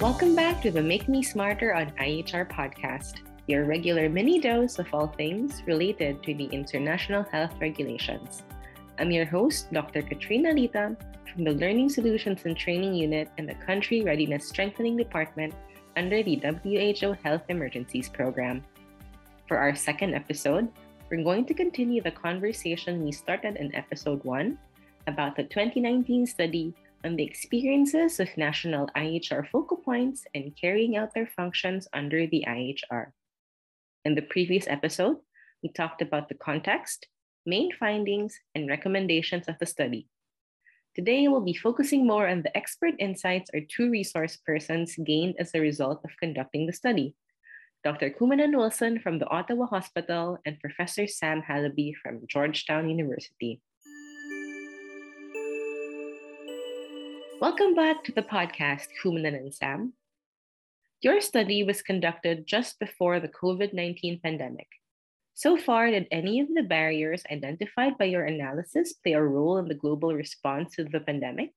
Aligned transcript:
Welcome 0.00 0.34
back 0.34 0.62
to 0.62 0.70
the 0.70 0.80
Make 0.80 1.08
Me 1.08 1.22
Smarter 1.22 1.74
on 1.74 1.90
IHR 2.00 2.48
podcast, 2.48 3.20
your 3.46 3.66
regular 3.66 4.08
mini 4.08 4.40
dose 4.40 4.78
of 4.78 4.88
all 4.94 5.08
things 5.08 5.62
related 5.66 6.22
to 6.22 6.32
the 6.32 6.46
international 6.46 7.22
health 7.24 7.52
regulations. 7.60 8.42
I'm 8.98 9.10
your 9.10 9.26
host, 9.26 9.70
Dr. 9.74 10.00
Katrina 10.00 10.52
Lita, 10.54 10.96
from 11.30 11.44
the 11.44 11.52
Learning 11.52 11.90
Solutions 11.90 12.46
and 12.46 12.56
Training 12.56 12.94
Unit 12.94 13.28
in 13.36 13.44
the 13.44 13.54
Country 13.56 14.00
Readiness 14.00 14.48
Strengthening 14.48 14.96
Department 14.96 15.52
under 15.98 16.22
the 16.22 16.36
WHO 16.36 17.12
Health 17.22 17.42
Emergencies 17.50 18.08
Program. 18.08 18.64
For 19.46 19.58
our 19.58 19.74
second 19.74 20.14
episode, 20.14 20.66
we're 21.10 21.22
going 21.22 21.44
to 21.44 21.52
continue 21.52 22.00
the 22.00 22.10
conversation 22.10 23.04
we 23.04 23.12
started 23.12 23.56
in 23.56 23.74
episode 23.74 24.24
1 24.24 24.56
about 25.08 25.36
the 25.36 25.44
2019 25.44 26.24
study 26.24 26.72
on 27.04 27.16
the 27.16 27.24
experiences 27.24 28.20
of 28.20 28.28
national 28.36 28.88
IHR 28.96 29.48
focal 29.48 29.78
points 29.78 30.24
and 30.34 30.56
carrying 30.56 30.96
out 30.96 31.14
their 31.14 31.26
functions 31.26 31.88
under 31.92 32.26
the 32.26 32.44
IHR. 32.46 33.12
In 34.04 34.14
the 34.14 34.22
previous 34.22 34.66
episode, 34.68 35.16
we 35.62 35.70
talked 35.70 36.02
about 36.02 36.28
the 36.28 36.34
context, 36.34 37.06
main 37.46 37.70
findings, 37.72 38.38
and 38.54 38.68
recommendations 38.68 39.48
of 39.48 39.58
the 39.58 39.66
study. 39.66 40.08
Today, 40.94 41.28
we'll 41.28 41.40
be 41.40 41.54
focusing 41.54 42.06
more 42.06 42.28
on 42.28 42.42
the 42.42 42.54
expert 42.56 42.94
insights 42.98 43.50
or 43.54 43.60
two 43.60 43.90
resource 43.90 44.36
persons 44.36 44.96
gained 45.06 45.36
as 45.38 45.54
a 45.54 45.60
result 45.60 46.00
of 46.04 46.10
conducting 46.18 46.66
the 46.66 46.72
study. 46.72 47.14
Dr. 47.82 48.10
Kumanan 48.10 48.56
Wilson 48.56 48.98
from 48.98 49.18
the 49.18 49.28
Ottawa 49.28 49.66
Hospital 49.66 50.38
and 50.44 50.60
Professor 50.60 51.06
Sam 51.06 51.42
Halabi 51.48 51.94
from 51.96 52.26
Georgetown 52.26 52.90
University. 52.90 53.62
Welcome 57.40 57.74
back 57.74 58.04
to 58.04 58.12
the 58.12 58.20
podcast, 58.20 58.88
Kumanan 59.02 59.34
and 59.34 59.54
Sam. 59.54 59.94
Your 61.00 61.22
study 61.22 61.64
was 61.64 61.80
conducted 61.80 62.46
just 62.46 62.78
before 62.78 63.18
the 63.18 63.32
COVID 63.32 63.72
19 63.72 64.20
pandemic. 64.22 64.66
So 65.32 65.56
far, 65.56 65.90
did 65.90 66.06
any 66.10 66.40
of 66.40 66.48
the 66.54 66.64
barriers 66.64 67.22
identified 67.32 67.96
by 67.96 68.12
your 68.12 68.26
analysis 68.26 68.92
play 68.92 69.14
a 69.14 69.22
role 69.22 69.56
in 69.56 69.68
the 69.68 69.74
global 69.74 70.12
response 70.12 70.74
to 70.74 70.84
the 70.84 71.00
pandemic? 71.00 71.52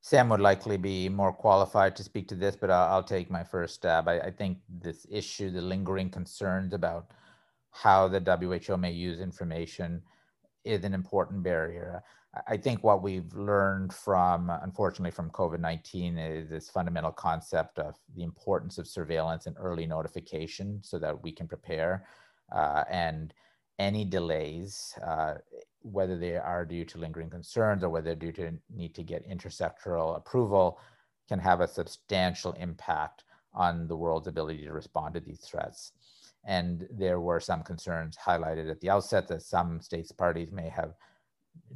Sam 0.00 0.28
would 0.30 0.40
likely 0.40 0.76
be 0.76 1.08
more 1.08 1.32
qualified 1.32 1.94
to 1.94 2.02
speak 2.02 2.26
to 2.30 2.34
this, 2.34 2.56
but 2.56 2.68
I'll, 2.68 3.04
take 3.04 3.30
my 3.30 3.44
first 3.44 3.76
stab. 3.76 4.08
I, 4.08 4.32
think 4.32 4.58
this 4.68 5.06
issue, 5.08 5.50
the 5.50 5.62
lingering 5.62 6.10
concerns 6.10 6.74
about 6.74 7.12
how 7.70 8.08
the 8.08 8.18
WHO 8.18 8.76
may 8.76 8.90
use 8.90 9.20
information, 9.20 10.02
is 10.64 10.82
an 10.82 10.94
important 10.94 11.44
barrier. 11.44 12.02
I 12.48 12.56
think 12.56 12.82
what 12.82 13.02
we've 13.02 13.32
learned 13.34 13.92
from, 13.92 14.50
unfortunately, 14.50 15.12
from 15.12 15.30
COVID 15.30 15.60
19 15.60 16.18
is 16.18 16.50
this 16.50 16.68
fundamental 16.68 17.12
concept 17.12 17.78
of 17.78 17.96
the 18.16 18.22
importance 18.22 18.78
of 18.78 18.88
surveillance 18.88 19.46
and 19.46 19.56
early 19.58 19.86
notification 19.86 20.80
so 20.82 20.98
that 20.98 21.22
we 21.22 21.30
can 21.30 21.46
prepare. 21.46 22.06
Uh, 22.52 22.84
and 22.90 23.32
any 23.78 24.04
delays, 24.04 24.94
uh, 25.06 25.34
whether 25.82 26.18
they 26.18 26.36
are 26.36 26.64
due 26.64 26.84
to 26.84 26.98
lingering 26.98 27.30
concerns 27.30 27.84
or 27.84 27.88
whether 27.88 28.14
due 28.14 28.32
to 28.32 28.52
need 28.74 28.94
to 28.94 29.02
get 29.02 29.28
intersectoral 29.28 30.16
approval, 30.16 30.78
can 31.28 31.38
have 31.38 31.60
a 31.60 31.68
substantial 31.68 32.52
impact 32.52 33.24
on 33.52 33.86
the 33.86 33.96
world's 33.96 34.26
ability 34.26 34.64
to 34.64 34.72
respond 34.72 35.14
to 35.14 35.20
these 35.20 35.40
threats. 35.40 35.92
And 36.44 36.86
there 36.90 37.20
were 37.20 37.40
some 37.40 37.62
concerns 37.62 38.16
highlighted 38.16 38.70
at 38.70 38.80
the 38.80 38.90
outset 38.90 39.28
that 39.28 39.42
some 39.42 39.80
states 39.80 40.12
parties 40.12 40.50
may 40.52 40.68
have 40.68 40.94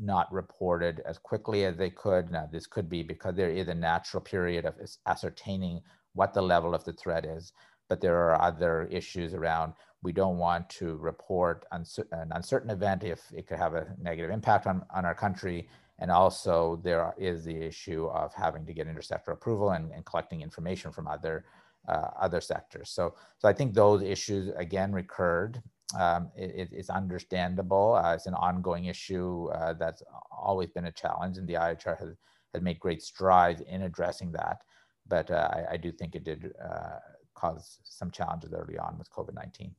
not 0.01 0.33
reported 0.33 1.01
as 1.05 1.19
quickly 1.19 1.65
as 1.65 1.77
they 1.77 1.91
could. 1.91 2.31
Now, 2.31 2.49
this 2.51 2.67
could 2.67 2.89
be 2.89 3.03
because 3.03 3.35
there 3.35 3.51
is 3.51 3.69
a 3.69 3.75
natural 3.75 4.23
period 4.23 4.65
of 4.65 4.75
ascertaining 5.07 5.81
what 6.15 6.35
the 6.35 6.43
level 6.43 6.75
of 6.75 6.85
the 6.85 6.93
threat 6.93 7.25
is, 7.25 7.53
but 7.89 8.01
there 8.01 8.17
are 8.17 8.41
other 8.41 8.89
issues 8.91 9.35
around 9.35 9.73
we 10.03 10.13
don't 10.13 10.39
want 10.39 10.69
to 10.71 10.97
report 10.97 11.67
an 11.73 11.85
uncertain 12.31 12.71
event 12.71 13.03
if 13.03 13.21
it 13.35 13.47
could 13.49 13.59
have 13.59 13.75
a 13.75 13.89
negative 14.01 14.31
impact 14.31 14.67
on, 14.67 14.85
on 14.95 15.05
our 15.05 15.15
country. 15.15 15.69
And 15.99 16.11
also 16.11 16.81
there 16.85 17.13
is 17.19 17.45
the 17.45 17.57
issue 17.57 18.07
of 18.07 18.33
having 18.33 18.65
to 18.67 18.73
get 18.73 18.87
intersectoral 18.87 19.33
approval 19.33 19.71
and, 19.71 19.91
and 19.91 20.05
collecting 20.05 20.41
information 20.43 20.93
from 20.93 21.09
other 21.09 21.45
uh, 21.89 22.11
other 22.21 22.41
sectors. 22.41 22.91
So, 22.91 23.15
so 23.39 23.49
I 23.49 23.53
think 23.55 23.73
those 23.73 24.03
issues 24.03 24.53
again 24.57 24.93
recurred 24.93 25.63
um, 25.97 26.31
it, 26.37 26.69
it's 26.73 26.91
understandable. 26.91 27.95
Uh, 27.95 28.15
it's 28.15 28.27
an 28.27 28.35
ongoing 28.35 28.87
issue 28.87 29.49
uh, 29.49 29.73
that's 29.73 30.03
always 30.31 30.71
been 30.71 30.87
a 30.87 30.93
challenge, 30.93 31.39
and 31.39 31.49
the 31.49 31.55
IHR 31.55 31.99
has, 31.99 32.15
has 32.53 32.63
made 32.63 32.79
great 32.79 33.03
strides 33.03 33.63
in 33.63 33.83
addressing 33.83 34.33
that. 34.33 34.59
But 35.07 35.31
uh, 35.31 35.49
I, 35.51 35.73
I, 35.73 35.77
do 35.79 35.91
think 35.91 36.15
it 36.15 36.25
did 36.25 36.53
uh, 36.63 36.99
cause 37.35 37.79
some 37.85 38.11
challenges 38.11 38.53
early 38.53 38.77
on 38.77 38.99
with 38.99 39.11
COVID 39.11 39.35
19. 39.35 39.75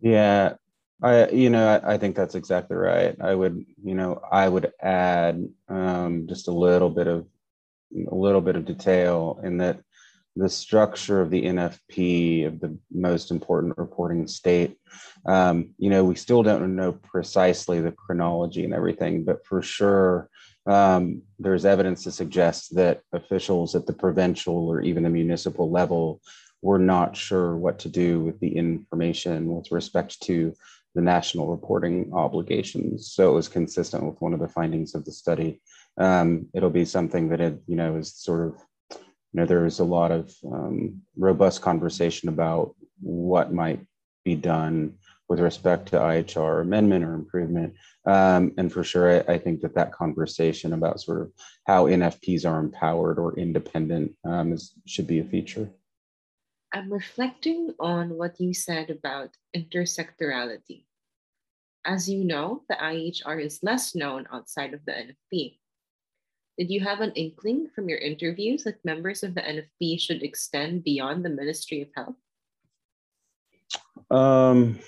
Yeah, 0.00 0.54
I, 1.00 1.28
you 1.30 1.50
know, 1.50 1.68
I, 1.68 1.94
I, 1.94 1.98
think 1.98 2.16
that's 2.16 2.34
exactly 2.34 2.76
right. 2.76 3.16
I 3.20 3.34
would, 3.34 3.64
you 3.82 3.94
know, 3.94 4.20
I 4.30 4.48
would 4.48 4.72
add 4.80 5.48
um, 5.68 6.26
just 6.28 6.48
a 6.48 6.52
little 6.52 6.90
bit 6.90 7.06
of 7.06 7.26
a 8.10 8.14
little 8.14 8.40
bit 8.40 8.56
of 8.56 8.64
detail 8.64 9.38
in 9.44 9.58
that 9.58 9.80
the 10.36 10.48
structure 10.48 11.20
of 11.20 11.30
the 11.30 11.44
NFP 11.44 12.46
of 12.46 12.60
the 12.60 12.76
most 12.92 13.30
important 13.30 13.78
reporting 13.78 14.26
state. 14.26 14.76
Um, 15.26 15.74
you 15.78 15.90
know, 15.90 16.04
we 16.04 16.16
still 16.16 16.42
don't 16.42 16.74
know 16.74 16.92
precisely 16.92 17.80
the 17.80 17.92
chronology 17.92 18.64
and 18.64 18.74
everything, 18.74 19.24
but 19.24 19.46
for 19.46 19.62
sure, 19.62 20.28
um, 20.66 21.22
there's 21.38 21.64
evidence 21.64 22.04
to 22.04 22.10
suggest 22.10 22.74
that 22.74 23.02
officials 23.12 23.74
at 23.74 23.86
the 23.86 23.92
provincial 23.92 24.68
or 24.68 24.80
even 24.80 25.02
the 25.02 25.10
municipal 25.10 25.70
level 25.70 26.20
were 26.62 26.78
not 26.78 27.14
sure 27.14 27.56
what 27.56 27.78
to 27.80 27.88
do 27.88 28.20
with 28.20 28.40
the 28.40 28.56
information 28.56 29.48
with 29.48 29.70
respect 29.70 30.20
to 30.22 30.54
the 30.94 31.02
national 31.02 31.48
reporting 31.48 32.10
obligations. 32.14 33.12
So 33.12 33.30
it 33.30 33.34
was 33.34 33.48
consistent 33.48 34.04
with 34.04 34.20
one 34.20 34.32
of 34.32 34.40
the 34.40 34.48
findings 34.48 34.94
of 34.94 35.04
the 35.04 35.12
study. 35.12 35.60
Um, 35.98 36.46
it'll 36.54 36.70
be 36.70 36.84
something 36.84 37.28
that 37.28 37.40
it, 37.40 37.60
you 37.66 37.76
know, 37.76 37.96
is 37.96 38.14
sort 38.14 38.48
of 38.48 38.56
you 39.34 39.40
know, 39.40 39.46
there 39.46 39.66
is 39.66 39.80
a 39.80 39.84
lot 39.84 40.12
of 40.12 40.32
um, 40.46 41.02
robust 41.16 41.60
conversation 41.60 42.28
about 42.28 42.76
what 43.00 43.52
might 43.52 43.84
be 44.24 44.36
done 44.36 44.94
with 45.28 45.40
respect 45.40 45.88
to 45.88 45.96
IHR 45.96 46.62
amendment 46.62 47.04
or 47.04 47.14
improvement. 47.14 47.74
Um, 48.06 48.52
and 48.58 48.72
for 48.72 48.84
sure, 48.84 49.10
I, 49.10 49.32
I, 49.32 49.38
think 49.38 49.60
that 49.62 49.74
that 49.74 49.90
conversation 49.90 50.72
about 50.72 51.00
sort 51.00 51.22
of 51.22 51.32
how 51.66 51.86
NFPs 51.86 52.48
are 52.48 52.60
empowered 52.60 53.18
or 53.18 53.36
independent 53.36 54.12
um, 54.24 54.52
is, 54.52 54.74
should 54.86 55.08
be 55.08 55.18
a 55.18 55.24
feature. 55.24 55.68
I'm 56.72 56.92
reflecting 56.92 57.74
on 57.80 58.10
what 58.10 58.40
you 58.40 58.54
said 58.54 58.90
about 58.90 59.30
intersectorality. 59.56 60.84
As 61.84 62.08
you 62.08 62.24
know, 62.24 62.62
the 62.68 62.76
IHR 62.76 63.44
is 63.44 63.58
less 63.62 63.96
known 63.96 64.26
outside 64.32 64.74
of 64.74 64.84
the 64.84 64.92
NFP. 64.92 65.58
Did 66.58 66.70
you 66.70 66.80
have 66.80 67.00
an 67.00 67.12
inkling 67.12 67.68
from 67.74 67.88
your 67.88 67.98
interviews 67.98 68.64
that 68.64 68.84
members 68.84 69.22
of 69.22 69.34
the 69.34 69.40
NFP 69.40 70.00
should 70.00 70.22
extend 70.22 70.84
beyond 70.84 71.24
the 71.24 71.30
Ministry 71.30 71.82
of 71.82 71.88
Health? 71.96 72.14
Um, 74.10 74.78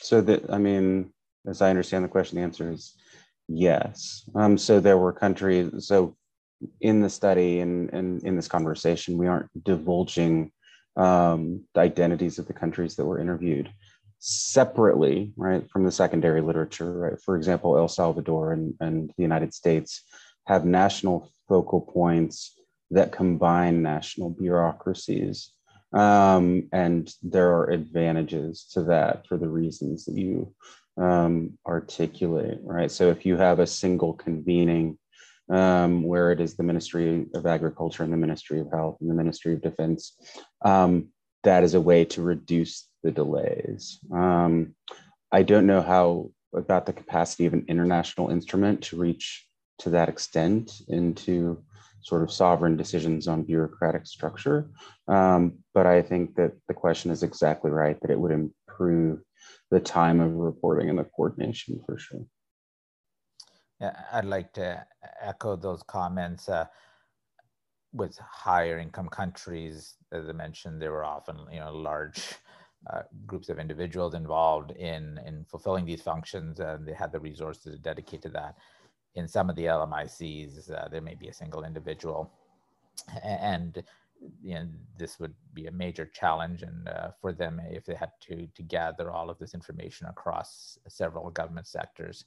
so 0.00 0.20
that 0.20 0.50
I 0.50 0.58
mean, 0.58 1.12
as 1.46 1.60
I 1.60 1.70
understand 1.70 2.04
the 2.04 2.08
question, 2.08 2.36
the 2.36 2.44
answer 2.44 2.70
is 2.70 2.94
yes. 3.48 4.28
Um, 4.34 4.56
so 4.56 4.78
there 4.78 4.98
were 4.98 5.12
countries. 5.12 5.70
So 5.86 6.16
in 6.80 7.00
the 7.00 7.10
study 7.10 7.60
and, 7.60 7.92
and 7.92 8.22
in 8.22 8.36
this 8.36 8.48
conversation, 8.48 9.18
we 9.18 9.26
aren't 9.26 9.50
divulging 9.64 10.52
um, 10.96 11.64
the 11.74 11.80
identities 11.80 12.38
of 12.38 12.46
the 12.46 12.52
countries 12.52 12.94
that 12.96 13.04
were 13.04 13.20
interviewed 13.20 13.72
separately, 14.20 15.32
right, 15.36 15.68
from 15.70 15.84
the 15.84 15.90
secondary 15.90 16.40
literature, 16.40 16.92
right? 16.92 17.20
For 17.24 17.36
example, 17.36 17.76
El 17.76 17.88
Salvador 17.88 18.52
and, 18.52 18.74
and 18.78 19.08
the 19.16 19.22
United 19.22 19.52
States 19.52 20.04
have 20.46 20.64
national 20.64 21.30
focal 21.48 21.80
points 21.80 22.58
that 22.90 23.12
combine 23.12 23.82
national 23.82 24.30
bureaucracies. 24.30 25.52
Um, 25.92 26.68
and 26.72 27.12
there 27.22 27.52
are 27.52 27.70
advantages 27.70 28.64
to 28.72 28.82
that 28.84 29.26
for 29.26 29.36
the 29.36 29.48
reasons 29.48 30.04
that 30.06 30.16
you 30.16 30.54
um, 30.96 31.58
articulate, 31.66 32.58
right? 32.62 32.90
So 32.90 33.10
if 33.10 33.24
you 33.26 33.36
have 33.36 33.58
a 33.58 33.66
single 33.66 34.14
convening 34.14 34.98
um, 35.50 36.02
where 36.02 36.32
it 36.32 36.40
is 36.40 36.54
the 36.54 36.62
Ministry 36.62 37.26
of 37.34 37.46
Agriculture 37.46 38.04
and 38.04 38.12
the 38.12 38.16
Ministry 38.16 38.60
of 38.60 38.70
Health 38.70 38.98
and 39.00 39.10
the 39.10 39.14
Ministry 39.14 39.54
of 39.54 39.62
Defense, 39.62 40.16
um, 40.64 41.08
that 41.44 41.64
is 41.64 41.74
a 41.74 41.80
way 41.80 42.04
to 42.06 42.22
reduce 42.22 42.88
the 43.02 43.10
delays. 43.10 43.98
Um, 44.12 44.74
I 45.30 45.42
don't 45.42 45.66
know 45.66 45.82
how 45.82 46.30
about 46.54 46.86
the 46.86 46.92
capacity 46.92 47.46
of 47.46 47.54
an 47.54 47.64
international 47.68 48.30
instrument 48.30 48.82
to 48.82 48.96
reach 48.96 49.46
to 49.82 49.90
that 49.90 50.08
extent 50.08 50.80
into 50.88 51.62
sort 52.02 52.22
of 52.22 52.32
sovereign 52.32 52.76
decisions 52.76 53.28
on 53.28 53.42
bureaucratic 53.42 54.06
structure. 54.06 54.68
Um, 55.06 55.58
but 55.74 55.86
I 55.86 56.02
think 56.02 56.34
that 56.36 56.52
the 56.66 56.74
question 56.74 57.10
is 57.10 57.22
exactly 57.22 57.70
right 57.70 58.00
that 58.00 58.10
it 58.10 58.18
would 58.18 58.32
improve 58.32 59.20
the 59.70 59.80
time 59.80 60.20
of 60.20 60.34
reporting 60.34 60.90
and 60.90 60.98
the 60.98 61.04
coordination 61.04 61.80
for 61.86 61.98
sure. 61.98 62.24
Yeah, 63.80 63.96
I'd 64.12 64.24
like 64.24 64.52
to 64.54 64.84
echo 65.20 65.56
those 65.56 65.82
comments. 65.82 66.48
Uh, 66.48 66.66
with 67.92 68.16
higher 68.18 68.78
income 68.78 69.08
countries, 69.08 69.96
as 70.12 70.28
I 70.28 70.32
mentioned, 70.32 70.80
there 70.80 70.92
were 70.92 71.04
often 71.04 71.36
you 71.52 71.60
know 71.60 71.72
large 71.72 72.20
uh, 72.92 73.02
groups 73.26 73.48
of 73.48 73.58
individuals 73.58 74.14
involved 74.14 74.70
in 74.72 75.20
in 75.26 75.44
fulfilling 75.44 75.84
these 75.84 76.02
functions, 76.02 76.60
and 76.60 76.86
they 76.86 76.94
had 76.94 77.12
the 77.12 77.20
resources 77.20 77.72
to 77.72 77.78
dedicate 77.78 78.22
to 78.22 78.28
that. 78.30 78.56
In 79.14 79.28
some 79.28 79.50
of 79.50 79.56
the 79.56 79.64
LMICs, 79.64 80.70
uh, 80.70 80.88
there 80.88 81.00
may 81.00 81.14
be 81.14 81.28
a 81.28 81.34
single 81.34 81.64
individual, 81.64 82.32
and 83.22 83.82
you 84.42 84.54
know, 84.54 84.68
this 84.98 85.18
would 85.18 85.34
be 85.54 85.66
a 85.66 85.72
major 85.72 86.06
challenge 86.06 86.62
and 86.62 86.88
uh, 86.88 87.10
for 87.20 87.32
them 87.32 87.60
if 87.70 87.84
they 87.84 87.94
had 87.94 88.10
to 88.20 88.46
to 88.54 88.62
gather 88.62 89.10
all 89.10 89.30
of 89.30 89.38
this 89.38 89.54
information 89.54 90.06
across 90.06 90.78
several 90.88 91.30
government 91.30 91.66
sectors. 91.66 92.24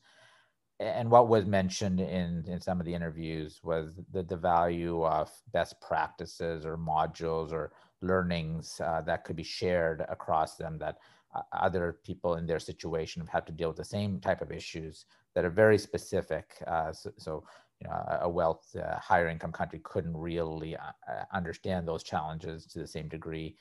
And 0.79 1.09
what 1.09 1.29
was 1.29 1.45
mentioned 1.45 2.01
in, 2.01 2.43
in 2.47 2.59
some 2.59 2.81
of 2.81 2.85
the 2.85 2.93
interviews 2.93 3.61
was 3.63 3.93
the, 4.11 4.23
the 4.23 4.35
value 4.35 5.05
of 5.05 5.31
best 5.53 5.79
practices 5.79 6.65
or 6.65 6.77
modules 6.77 7.53
or 7.53 7.71
learnings 8.01 8.81
uh, 8.83 9.01
that 9.05 9.23
could 9.23 9.37
be 9.37 9.43
shared 9.43 10.05
across 10.09 10.57
them 10.57 10.77
that 10.79 10.97
uh, 11.33 11.41
other 11.53 11.99
people 12.03 12.35
in 12.35 12.45
their 12.45 12.59
situation 12.59 13.21
have 13.21 13.29
had 13.29 13.47
to 13.47 13.53
deal 13.53 13.69
with 13.69 13.77
the 13.77 13.85
same 13.85 14.19
type 14.19 14.41
of 14.41 14.51
issues 14.51 15.05
that 15.35 15.45
are 15.45 15.49
very 15.49 15.77
specific. 15.77 16.45
Uh, 16.65 16.91
so, 16.91 17.11
so, 17.17 17.43
you 17.81 17.87
know, 17.87 18.17
a 18.21 18.29
wealth, 18.29 18.73
uh, 18.75 18.97
higher 18.97 19.27
income 19.27 19.51
country 19.51 19.81
couldn't 19.83 20.15
really 20.15 20.75
uh, 20.77 20.91
uh, 21.11 21.23
understand 21.33 21.87
those 21.87 22.03
challenges 22.03 22.65
to 22.67 22.79
the 22.79 22.87
same 22.87 23.09
degree. 23.09 23.57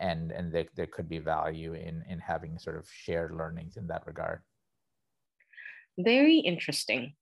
And, 0.00 0.32
and 0.32 0.52
there, 0.52 0.66
there 0.74 0.86
could 0.86 1.08
be 1.08 1.18
value 1.18 1.74
in, 1.74 2.04
in 2.08 2.18
having 2.18 2.58
sort 2.58 2.76
of 2.76 2.88
shared 2.90 3.34
learnings 3.34 3.76
in 3.76 3.86
that 3.88 4.06
regard. 4.06 4.42
Very 5.98 6.38
interesting. 6.38 7.14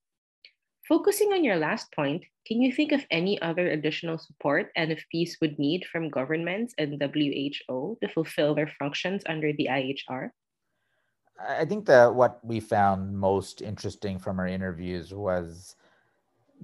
Focusing 0.87 1.33
on 1.33 1.43
your 1.43 1.57
last 1.57 1.91
point, 1.91 2.23
can 2.45 2.61
you 2.61 2.71
think 2.71 2.91
of 2.91 3.05
any 3.11 3.41
other 3.41 3.67
additional 3.69 4.17
support 4.17 4.71
NFPs 4.77 5.31
would 5.41 5.59
need 5.59 5.85
from 5.91 6.09
governments 6.09 6.73
and 6.77 7.01
WHO 7.01 7.97
to 8.01 8.07
fulfill 8.07 8.55
their 8.55 8.71
functions 8.79 9.23
under 9.27 9.51
the 9.53 9.67
IHR? 9.69 10.29
I 11.39 11.65
think 11.65 11.85
that 11.85 12.13
what 12.13 12.43
we 12.43 12.59
found 12.59 13.17
most 13.17 13.61
interesting 13.61 14.19
from 14.19 14.39
our 14.39 14.47
interviews 14.47 15.13
was 15.13 15.75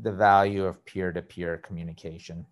the 0.01 0.11
value 0.11 0.65
of 0.65 0.83
peer-to-peer 0.85 1.57
communication. 1.59 2.45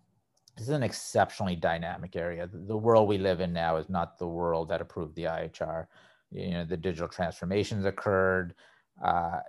This 0.56 0.68
is 0.68 0.74
an 0.74 0.82
exceptionally 0.82 1.56
dynamic 1.56 2.14
area. 2.14 2.48
The 2.52 2.76
world 2.76 3.08
we 3.08 3.18
live 3.18 3.40
in 3.40 3.52
now 3.52 3.76
is 3.76 3.88
not 3.88 4.18
the 4.18 4.28
world 4.28 4.68
that 4.68 4.80
approved 4.80 5.16
the 5.16 5.24
IHR. 5.24 5.86
You 6.30 6.50
know, 6.50 6.64
the 6.64 6.76
digital 6.76 7.08
transformations 7.08 7.84
occurred 7.84 8.54
uh, 9.02 9.40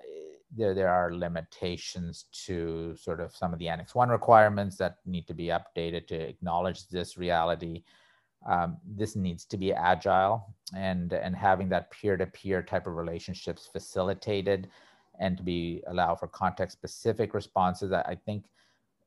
there, 0.55 0.73
there 0.73 0.89
are 0.89 1.13
limitations 1.13 2.25
to 2.45 2.95
sort 2.95 3.19
of 3.19 3.35
some 3.35 3.53
of 3.53 3.59
the 3.59 3.67
Annex 3.67 3.95
1 3.95 4.09
requirements 4.09 4.77
that 4.77 4.97
need 5.05 5.27
to 5.27 5.33
be 5.33 5.47
updated 5.47 6.07
to 6.07 6.15
acknowledge 6.15 6.87
this 6.87 7.17
reality. 7.17 7.83
Um, 8.45 8.77
this 8.85 9.15
needs 9.15 9.45
to 9.45 9.57
be 9.57 9.73
agile 9.73 10.53
and, 10.75 11.13
and 11.13 11.35
having 11.35 11.69
that 11.69 11.91
peer-to-peer 11.91 12.63
type 12.63 12.87
of 12.87 12.95
relationships 12.95 13.69
facilitated 13.71 14.69
and 15.19 15.37
to 15.37 15.43
be 15.43 15.81
allow 15.87 16.15
for 16.15 16.27
context-specific 16.27 17.33
responses, 17.33 17.91
I, 17.91 18.01
I 18.01 18.15
think 18.15 18.45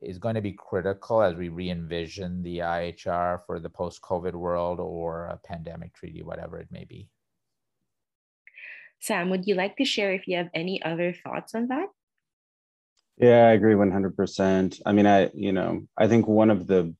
is 0.00 0.18
going 0.18 0.34
to 0.34 0.40
be 0.40 0.52
critical 0.52 1.22
as 1.22 1.34
we 1.34 1.48
re-envision 1.48 2.42
the 2.42 2.58
IHR 2.58 3.40
for 3.46 3.58
the 3.58 3.68
post-COVID 3.68 4.34
world 4.34 4.78
or 4.80 5.26
a 5.26 5.38
pandemic 5.38 5.94
treaty, 5.94 6.22
whatever 6.22 6.58
it 6.58 6.68
may 6.70 6.84
be. 6.84 7.08
Sam, 9.00 9.30
would 9.30 9.46
you 9.46 9.54
like 9.54 9.76
to 9.76 9.84
share 9.84 10.12
if 10.12 10.26
you 10.26 10.36
have 10.36 10.48
any 10.54 10.82
other 10.82 11.12
thoughts 11.12 11.54
on 11.54 11.68
that? 11.68 11.86
Yeah, 13.18 13.46
I 13.46 13.52
agree 13.52 13.74
100%. 13.74 14.82
I 14.84 14.92
mean, 14.92 15.06
I, 15.06 15.30
you 15.34 15.52
know, 15.52 15.86
I 15.96 16.06
think 16.06 16.26
one 16.26 16.50
of 16.50 16.66
the 16.66 16.94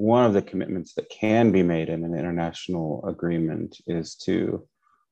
one 0.00 0.24
of 0.24 0.32
the 0.32 0.42
commitments 0.42 0.94
that 0.94 1.10
can 1.10 1.52
be 1.52 1.62
made 1.62 1.88
in 1.90 2.04
an 2.04 2.14
international 2.14 3.04
agreement 3.06 3.76
is 3.86 4.14
to 4.14 4.66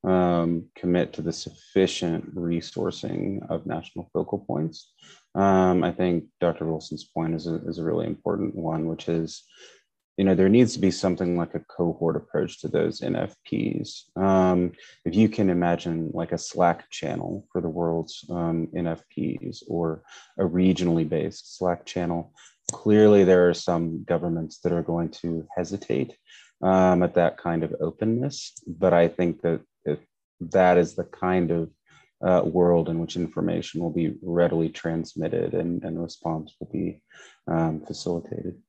um, 0.05 0.65
commit 0.75 1.13
to 1.13 1.23
the 1.23 1.33
sufficient 1.33 2.35
resourcing 2.35 3.49
of 3.51 3.67
national 3.67 4.09
focal 4.13 4.39
points. 4.39 4.93
Um, 5.35 5.85
I 5.85 5.93
think 5.93 6.25
Dr. 6.41 6.65
Wilson's 6.65 7.05
point 7.05 7.35
is 7.35 7.47
a, 7.47 7.57
is 7.67 7.79
a 7.79 7.85
really 7.85 8.07
important 8.07 8.55
one, 8.55 8.87
which 8.87 9.09
is 9.09 9.45
you 10.19 10.25
know, 10.25 10.35
there 10.35 10.49
needs 10.49 10.73
to 10.75 10.81
be 10.81 10.91
something 10.91 11.39
like 11.39 11.55
a 11.55 11.61
cohort 11.61 12.17
approach 12.17 12.61
to 12.61 12.69
those 12.69 13.01
NFPs. 13.01 14.17
Um, 14.17 14.73
if 15.05 15.15
you 15.15 15.29
can 15.29 15.49
imagine 15.49 16.11
like 16.13 16.33
a 16.33 16.39
Slack 16.39 16.91
channel 16.91 17.47
for 17.53 17.61
the 17.61 17.69
world's 17.69 18.25
um, 18.29 18.67
NFPs 18.75 19.63
or 19.69 20.03
a 20.37 20.43
regionally 20.43 21.09
based 21.09 21.57
Slack 21.57 21.87
channel, 21.87 22.33
clearly 22.73 23.25
there 23.25 23.49
are 23.49 23.55
some 23.55 24.05
governments 24.05 24.59
that 24.61 24.73
are 24.73 24.83
going 24.83 25.11
to 25.11 25.47
hesitate 25.57 26.17
um, 26.63 27.03
at 27.03 27.15
that 27.15 27.39
kind 27.39 27.63
of 27.65 27.75
openness. 27.81 28.53
But 28.67 28.93
I 28.93 29.09
think 29.09 29.43
that 29.43 29.61
if 29.85 29.99
that 30.41 30.79
is 30.79 30.95
the 30.95 31.05
kind 31.05 31.51
of 31.51 31.71
uh, 32.21 32.43
world 32.45 32.89
in 32.89 32.99
which 32.99 33.17
information 33.17 33.81
will 33.81 33.93
be 33.93 34.15
readily 34.23 34.69
transmitted 34.69 35.55
and, 35.55 35.83
and 35.85 36.03
response 36.03 36.55
will 36.59 36.69
be 36.73 37.01
um, 37.47 37.81
facilitated. 37.87 38.61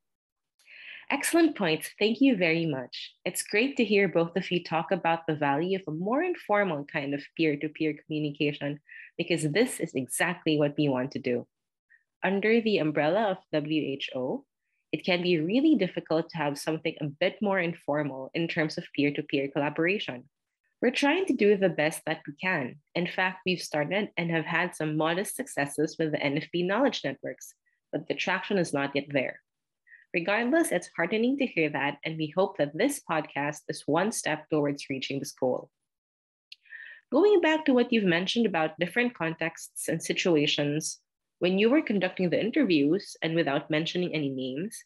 Excellent 1.12 1.58
points. 1.58 1.90
Thank 1.98 2.22
you 2.22 2.38
very 2.38 2.68
much. 2.68 3.16
It's 3.26 3.42
great 3.42 3.78
to 3.78 3.84
hear 3.84 4.08
both 4.08 4.36
of 4.36 4.52
you 4.52 4.64
talk 4.64 4.92
about 4.92 5.26
the 5.26 5.34
value 5.34 5.80
of 5.80 5.82
a 5.88 5.98
more 5.98 6.22
informal 6.22 6.86
kind 6.86 7.16
of 7.16 7.24
peer 7.36 7.58
to 7.58 7.70
peer 7.70 7.96
communication 8.06 8.80
because 9.18 9.42
this 9.42 9.80
is 9.80 9.96
exactly 9.96 10.60
what 10.60 10.76
we 10.78 10.88
want 10.88 11.12
to 11.14 11.20
do. 11.20 11.48
Under 12.24 12.60
the 12.60 12.80
umbrella 12.80 13.38
of 13.38 13.66
WHO, 13.66 14.46
it 14.92 15.06
can 15.06 15.22
be 15.22 15.40
really 15.40 15.76
difficult 15.76 16.30
to 16.30 16.38
have 16.38 16.58
something 16.58 16.96
a 17.00 17.06
bit 17.06 17.38
more 17.42 17.60
informal 17.60 18.30
in 18.34 18.48
terms 18.48 18.78
of 18.78 18.88
peer 18.94 19.14
to 19.14 19.24
peer 19.24 19.48
collaboration. 19.48 20.28
We're 20.82 20.92
trying 20.92 21.26
to 21.28 21.34
do 21.34 21.56
the 21.56 21.70
best 21.70 22.02
that 22.06 22.22
we 22.28 22.34
can. 22.42 22.76
In 22.96 23.08
fact, 23.08 23.42
we've 23.46 23.62
started 23.62 24.10
and 24.18 24.32
have 24.32 24.46
had 24.46 24.76
some 24.76 24.98
modest 24.98 25.36
successes 25.36 25.96
with 26.00 26.12
the 26.12 26.18
NFP 26.18 26.66
knowledge 26.66 27.02
networks, 27.04 27.54
but 27.92 28.08
the 28.08 28.16
traction 28.16 28.58
is 28.58 28.74
not 28.74 28.96
yet 28.96 29.08
there. 29.10 29.42
Regardless, 30.14 30.72
it's 30.72 30.90
heartening 30.98 31.38
to 31.38 31.46
hear 31.46 31.70
that, 31.70 32.00
and 32.04 32.18
we 32.18 32.34
hope 32.36 32.58
that 32.58 32.76
this 32.76 33.00
podcast 33.10 33.62
is 33.70 33.84
one 33.86 34.12
step 34.12 34.50
towards 34.50 34.90
reaching 34.90 35.20
this 35.20 35.34
goal. 35.34 35.70
Going 37.12 37.42
back 37.42 37.66
to 37.66 37.74
what 37.74 37.94
you've 37.94 38.04
mentioned 38.04 38.46
about 38.46 38.80
different 38.80 39.14
contexts 39.14 39.88
and 39.88 40.02
situations, 40.02 41.00
when 41.40 41.58
you 41.58 41.70
were 41.70 41.82
conducting 41.82 42.30
the 42.30 42.40
interviews 42.40 43.18
and 43.22 43.36
without 43.36 43.70
mentioning 43.70 44.14
any 44.14 44.30
names, 44.30 44.78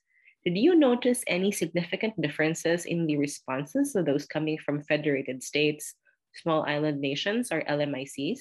did 0.45 0.57
you 0.57 0.75
notice 0.75 1.23
any 1.27 1.51
significant 1.51 2.19
differences 2.21 2.85
in 2.85 3.07
the 3.07 3.17
responses 3.17 3.95
of 3.95 4.05
those 4.05 4.25
coming 4.25 4.57
from 4.57 4.83
federated 4.83 5.41
states, 5.43 5.95
small 6.33 6.63
island 6.65 7.01
nations, 7.01 7.51
or 7.51 7.61
LMICs? 7.61 8.39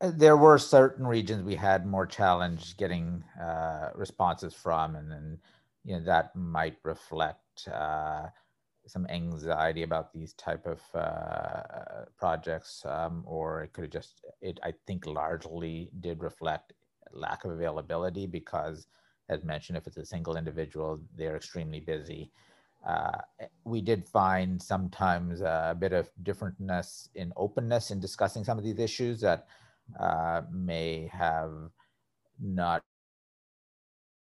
there 0.00 0.36
were 0.36 0.56
certain 0.56 1.06
regions 1.06 1.42
we 1.42 1.54
had 1.54 1.86
more 1.86 2.06
challenge 2.06 2.76
getting 2.76 3.22
uh, 3.40 3.90
responses 3.94 4.54
from, 4.54 4.96
and 4.96 5.10
then 5.10 5.38
you 5.84 5.94
know 5.94 6.04
that 6.04 6.34
might 6.34 6.76
reflect 6.84 7.68
uh, 7.68 8.26
some 8.90 9.06
anxiety 9.08 9.82
about 9.82 10.12
these 10.12 10.32
type 10.34 10.66
of 10.66 10.80
uh, 10.94 12.04
projects, 12.18 12.84
um, 12.86 13.22
or 13.26 13.62
it 13.62 13.72
could 13.72 13.84
have 13.84 13.90
just 13.90 14.24
it. 14.40 14.58
I 14.62 14.74
think 14.86 15.06
largely 15.06 15.90
did 16.00 16.22
reflect 16.22 16.72
lack 17.12 17.44
of 17.44 17.50
availability 17.52 18.26
because, 18.26 18.86
as 19.28 19.44
mentioned, 19.44 19.78
if 19.78 19.86
it's 19.86 19.96
a 19.96 20.04
single 20.04 20.36
individual, 20.36 21.00
they're 21.16 21.36
extremely 21.36 21.80
busy. 21.80 22.30
Uh, 22.86 23.18
we 23.64 23.80
did 23.80 24.06
find 24.08 24.60
sometimes 24.62 25.40
a 25.42 25.76
bit 25.78 25.92
of 25.92 26.08
differentness 26.22 27.08
in 27.14 27.32
openness 27.36 27.90
in 27.90 28.00
discussing 28.00 28.44
some 28.44 28.58
of 28.58 28.64
these 28.64 28.78
issues 28.78 29.20
that 29.20 29.46
uh, 29.98 30.42
may 30.50 31.10
have 31.12 31.52
not 32.40 32.82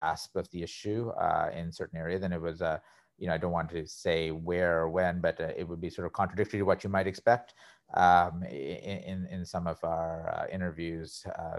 grasp 0.00 0.37
of 0.37 0.49
the 0.50 0.62
issue 0.62 1.11
uh, 1.11 1.50
in 1.55 1.73
certain 1.73 1.99
areas. 1.99 2.23
And 2.23 2.33
it 2.33 2.41
was, 2.41 2.62
uh, 2.62 2.79
you 3.19 3.27
know, 3.27 3.35
I 3.35 3.39
don't 3.39 3.53
want 3.53 3.71
to 3.71 3.87
say 3.87 4.31
where 4.31 4.81
or 4.81 4.89
when, 4.89 5.21
but 5.21 5.41
uh, 5.41 5.53
it 5.57 5.69
would 5.69 5.81
be 5.81 5.91
sort 5.91 6.07
of 6.07 6.13
contradictory 6.13 6.61
to 6.61 6.65
what 6.65 6.85
you 6.85 6.91
might 6.91 7.07
expect 7.07 7.55
um, 7.95 8.43
in, 8.45 9.27
in 9.31 9.45
some 9.45 9.67
of 9.67 9.83
our 9.83 10.29
uh, 10.35 10.55
interviews. 10.55 11.25
Uh, 11.39 11.59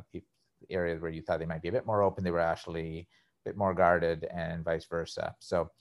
areas 0.69 1.01
where 1.01 1.11
you 1.11 1.21
thought 1.21 1.39
they 1.39 1.45
might 1.45 1.61
be 1.61 1.69
a 1.69 1.71
bit 1.71 1.85
more 1.85 2.03
open, 2.03 2.23
they 2.23 2.31
were 2.31 2.39
actually 2.39 3.07
a 3.45 3.49
bit 3.49 3.57
more 3.57 3.73
guarded 3.73 4.25
and 4.25 4.63
vice 4.63 4.85
versa. 4.85 5.35
So, 5.39 5.71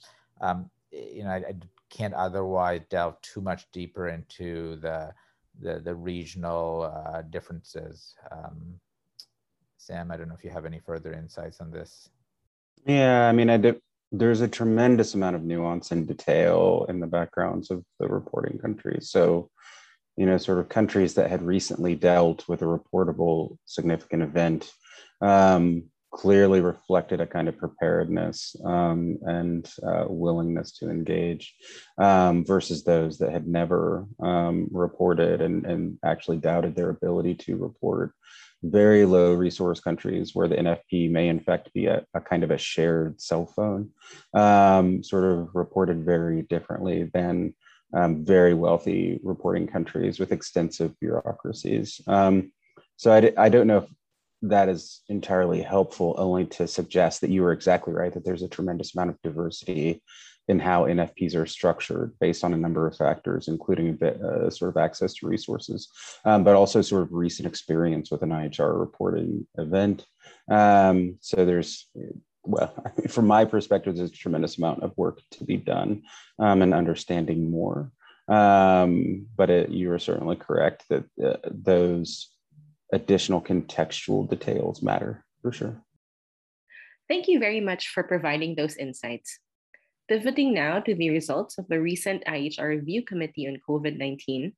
um, 0.41 0.69
you 0.91 1.23
know, 1.23 1.29
I, 1.29 1.37
I 1.37 1.55
can't 1.89 2.13
otherwise 2.13 2.81
delve 2.89 3.21
too 3.21 3.41
much 3.41 3.69
deeper 3.71 4.07
into 4.07 4.77
the 4.77 5.13
the 5.61 5.79
the 5.79 5.93
regional 5.93 6.91
uh, 6.93 7.21
differences. 7.23 8.15
Um, 8.31 8.79
Sam, 9.77 10.11
I 10.11 10.17
don't 10.17 10.29
know 10.29 10.35
if 10.35 10.43
you 10.43 10.51
have 10.51 10.65
any 10.65 10.79
further 10.79 11.13
insights 11.13 11.59
on 11.61 11.71
this. 11.71 12.09
Yeah, 12.85 13.27
I 13.27 13.33
mean, 13.33 13.49
I 13.49 13.57
did, 13.57 13.81
there's 14.11 14.41
a 14.41 14.47
tremendous 14.47 15.13
amount 15.13 15.35
of 15.35 15.43
nuance 15.43 15.91
and 15.91 16.07
detail 16.07 16.85
in 16.89 16.99
the 16.99 17.07
backgrounds 17.07 17.69
of 17.69 17.83
the 17.99 18.07
reporting 18.07 18.57
countries. 18.57 19.09
So, 19.11 19.49
you 20.17 20.25
know, 20.25 20.37
sort 20.37 20.59
of 20.59 20.69
countries 20.69 21.13
that 21.13 21.29
had 21.29 21.43
recently 21.43 21.95
dealt 21.95 22.47
with 22.47 22.61
a 22.61 22.65
reportable 22.65 23.57
significant 23.65 24.23
event, 24.23 24.71
um, 25.21 25.83
clearly 26.11 26.59
reflected 26.59 27.21
a 27.21 27.27
kind 27.27 27.47
of 27.47 27.57
preparedness 27.57 28.55
um, 28.65 29.17
and 29.21 29.71
uh, 29.85 30.05
willingness 30.07 30.71
to 30.71 30.89
engage 30.89 31.53
um, 31.99 32.43
versus 32.43 32.83
those 32.83 33.19
that 33.19 33.31
had 33.31 33.47
never 33.47 34.05
um, 34.19 34.67
reported 34.71 35.41
and, 35.41 35.65
and 35.65 35.97
actually 36.03 36.37
doubted 36.37 36.75
their 36.75 36.89
ability 36.89 37.35
to 37.35 37.57
report. 37.57 38.11
Very 38.63 39.05
low 39.05 39.33
resource 39.33 39.79
countries 39.79 40.35
where 40.35 40.47
the 40.47 40.57
NFP 40.57 41.09
may 41.09 41.29
in 41.29 41.39
fact 41.39 41.73
be 41.73 41.85
a, 41.85 42.05
a 42.13 42.21
kind 42.21 42.43
of 42.43 42.51
a 42.51 42.57
shared 42.57 43.21
cell 43.21 43.45
phone, 43.45 43.91
um, 44.33 45.03
sort 45.03 45.23
of 45.23 45.49
reported 45.53 46.03
very 46.03 46.41
differently 46.43 47.09
than 47.13 47.53
um, 47.93 48.25
very 48.25 48.53
wealthy 48.53 49.19
reporting 49.23 49.67
countries 49.67 50.19
with 50.19 50.31
extensive 50.31 50.99
bureaucracies. 50.99 52.01
Um, 52.07 52.51
so 52.97 53.11
I 53.11 53.21
d- 53.21 53.37
I 53.37 53.49
don't 53.49 53.67
know 53.67 53.79
if 53.79 53.89
that 54.41 54.69
is 54.69 55.01
entirely 55.09 55.61
helpful, 55.61 56.15
only 56.17 56.45
to 56.45 56.67
suggest 56.67 57.21
that 57.21 57.29
you 57.29 57.41
were 57.41 57.51
exactly 57.51 57.93
right 57.93 58.13
that 58.13 58.23
there's 58.23 58.43
a 58.43 58.47
tremendous 58.47 58.93
amount 58.93 59.11
of 59.11 59.21
diversity 59.21 60.01
in 60.49 60.59
how 60.59 60.85
NFPs 60.85 61.35
are 61.35 61.45
structured 61.45 62.11
based 62.19 62.43
on 62.43 62.55
a 62.55 62.57
number 62.57 62.87
of 62.87 62.97
factors, 62.97 63.47
including 63.47 63.93
bit 63.93 64.19
uh, 64.19 64.49
sort 64.49 64.75
of 64.75 64.77
access 64.77 65.13
to 65.13 65.27
resources, 65.27 65.87
um, 66.25 66.43
but 66.43 66.55
also 66.55 66.81
sort 66.81 67.03
of 67.03 67.13
recent 67.13 67.47
experience 67.47 68.09
with 68.09 68.23
an 68.23 68.31
IHR 68.31 68.77
reporting 68.79 69.45
event. 69.59 70.07
Um, 70.49 71.17
so 71.21 71.45
there's 71.45 71.87
well, 72.43 72.73
from 73.09 73.27
my 73.27 73.45
perspective, 73.45 73.95
there's 73.95 74.09
a 74.09 74.13
tremendous 74.13 74.57
amount 74.57 74.81
of 74.81 74.97
work 74.97 75.21
to 75.31 75.43
be 75.43 75.57
done 75.57 76.01
um, 76.39 76.63
and 76.63 76.73
understanding 76.73 77.51
more. 77.51 77.91
Um, 78.27 79.27
but 79.37 79.51
it, 79.51 79.69
you 79.69 79.91
are 79.91 79.99
certainly 79.99 80.35
correct 80.35 80.85
that 80.89 81.03
uh, 81.23 81.37
those 81.45 82.31
additional 82.91 83.39
contextual 83.39 84.27
details 84.27 84.81
matter 84.81 85.23
for 85.43 85.51
sure. 85.51 85.83
Thank 87.07 87.27
you 87.27 87.39
very 87.39 87.59
much 87.59 87.89
for 87.89 88.03
providing 88.03 88.55
those 88.55 88.75
insights. 88.77 89.39
Pivoting 90.09 90.55
now 90.55 90.79
to 90.79 90.95
the 90.95 91.11
results 91.11 91.59
of 91.59 91.67
the 91.67 91.79
recent 91.79 92.25
IHR 92.25 92.67
Review 92.69 93.03
Committee 93.05 93.47
on 93.47 93.61
COVID 93.61 93.95
19, 93.95 94.53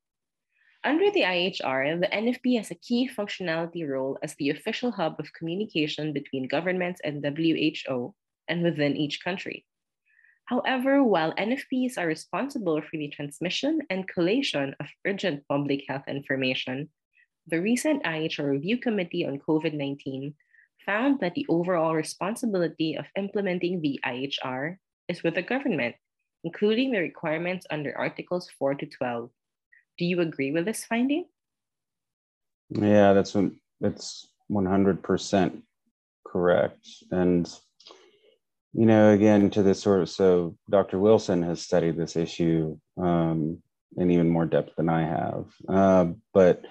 under 0.85 1.11
the 1.11 1.23
IHR, 1.23 1.99
the 1.99 2.07
NFP 2.07 2.55
has 2.55 2.71
a 2.71 2.79
key 2.79 3.09
functionality 3.13 3.85
role 3.85 4.17
as 4.23 4.33
the 4.35 4.49
official 4.49 4.91
hub 4.91 5.19
of 5.19 5.33
communication 5.33 6.13
between 6.13 6.47
governments 6.47 7.01
and 7.03 7.19
WHO 7.19 8.15
and 8.47 8.63
within 8.63 8.95
each 8.95 9.21
country. 9.21 9.65
However, 10.45 11.03
while 11.03 11.35
NFPs 11.35 11.97
are 11.97 12.07
responsible 12.07 12.81
for 12.81 12.95
the 12.95 13.09
transmission 13.09 13.81
and 13.89 14.07
collation 14.07 14.73
of 14.79 14.87
urgent 15.05 15.43
public 15.49 15.83
health 15.85 16.07
information, 16.07 16.87
the 17.47 17.59
recent 17.59 18.05
IHR 18.05 18.49
Review 18.49 18.77
Committee 18.77 19.25
on 19.25 19.37
COVID 19.37 19.73
19 19.73 20.33
found 20.85 21.19
that 21.19 21.35
the 21.35 21.45
overall 21.49 21.93
responsibility 21.93 22.95
of 22.95 23.11
implementing 23.17 23.81
the 23.81 23.99
IHR 24.05 24.77
is 25.11 25.23
with 25.23 25.35
the 25.35 25.41
government, 25.41 25.95
including 26.43 26.91
the 26.91 26.99
requirements 26.99 27.67
under 27.69 27.95
Articles 27.95 28.49
4 28.57 28.75
to 28.75 28.85
12. 28.87 29.29
Do 29.97 30.05
you 30.05 30.21
agree 30.21 30.51
with 30.51 30.65
this 30.65 30.85
finding? 30.85 31.25
Yeah, 32.69 33.13
that's 33.13 33.35
that's 33.81 34.27
100% 34.49 35.61
correct. 36.25 36.87
And 37.11 37.47
you 38.73 38.85
know, 38.85 39.11
again, 39.11 39.49
to 39.51 39.63
this 39.63 39.81
sort 39.81 40.01
of 40.01 40.09
so 40.09 40.55
Dr. 40.69 40.97
Wilson 40.97 41.43
has 41.43 41.61
studied 41.61 41.97
this 41.97 42.15
issue 42.15 42.77
um, 42.97 43.61
in 43.97 44.09
even 44.09 44.29
more 44.29 44.45
depth 44.45 44.71
than 44.77 44.87
I 44.87 45.01
have. 45.01 45.45
Uh, 45.67 46.05
but 46.33 46.63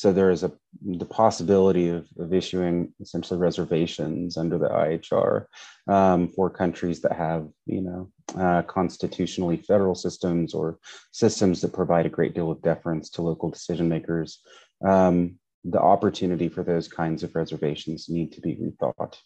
so 0.00 0.14
there 0.14 0.30
is 0.30 0.44
a 0.44 0.50
the 0.82 1.04
possibility 1.04 1.90
of, 1.90 2.06
of 2.18 2.32
issuing 2.32 2.90
essentially 3.02 3.38
reservations 3.38 4.38
under 4.38 4.56
the 4.56 4.70
IHR 4.70 5.44
um, 5.88 6.28
for 6.28 6.48
countries 6.48 7.02
that 7.02 7.12
have, 7.12 7.46
you 7.66 7.82
know, 7.82 8.10
uh, 8.34 8.62
constitutionally 8.62 9.58
federal 9.58 9.94
systems 9.94 10.54
or 10.54 10.78
systems 11.12 11.60
that 11.60 11.74
provide 11.74 12.06
a 12.06 12.16
great 12.16 12.34
deal 12.34 12.50
of 12.50 12.62
deference 12.62 13.10
to 13.10 13.20
local 13.20 13.50
decision 13.50 13.90
makers. 13.90 14.40
Um, 14.82 15.38
the 15.64 15.82
opportunity 15.82 16.48
for 16.48 16.64
those 16.64 16.88
kinds 16.88 17.22
of 17.22 17.34
reservations 17.34 18.08
need 18.08 18.32
to 18.32 18.40
be 18.40 18.56
rethought 18.56 19.16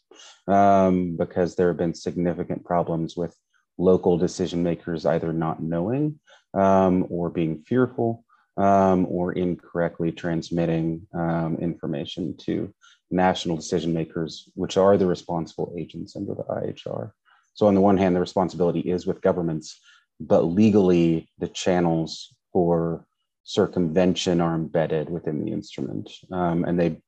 um, 0.49 1.17
because 1.17 1.55
there 1.55 1.69
have 1.69 1.77
been 1.77 1.95
significant 1.95 2.65
problems 2.65 3.17
with 3.17 3.33
local 3.79 4.19
decision 4.19 4.65
makers 4.65 5.07
either 5.07 5.33
not 5.33 5.63
knowing 5.63 6.19
um, 6.53 7.07
or 7.11 7.31
being 7.31 7.63
fearful 7.63 8.25
um, 8.57 9.07
or 9.09 9.33
incorrectly 9.33 10.13
transmitting 10.13 11.07
um, 11.15 11.57
information 11.61 12.37
to 12.39 12.73
national 13.11 13.57
decision 13.57 13.93
makers, 13.93 14.51
which 14.55 14.77
are 14.77 14.97
the 14.97 15.07
responsible 15.07 15.75
agents 15.77 16.17
under 16.17 16.35
the 16.35 16.45
IHR. 16.45 17.13
So, 17.55 17.67
on 17.67 17.75
the 17.75 17.81
one 17.81 17.97
hand, 17.97 18.17
the 18.17 18.21
responsibility 18.21 18.81
is 18.81 19.07
with 19.07 19.23
governments, 19.23 19.81
but 20.21 20.43
legally, 20.43 21.29
the 21.39 21.49
channels 21.49 22.35
for 22.53 23.07
circumvention 23.45 24.41
are 24.41 24.55
embedded 24.55 25.09
within 25.11 25.45
the 25.45 25.53
instrument, 25.53 26.11
um, 26.33 26.65
and 26.65 26.79
they 26.79 27.01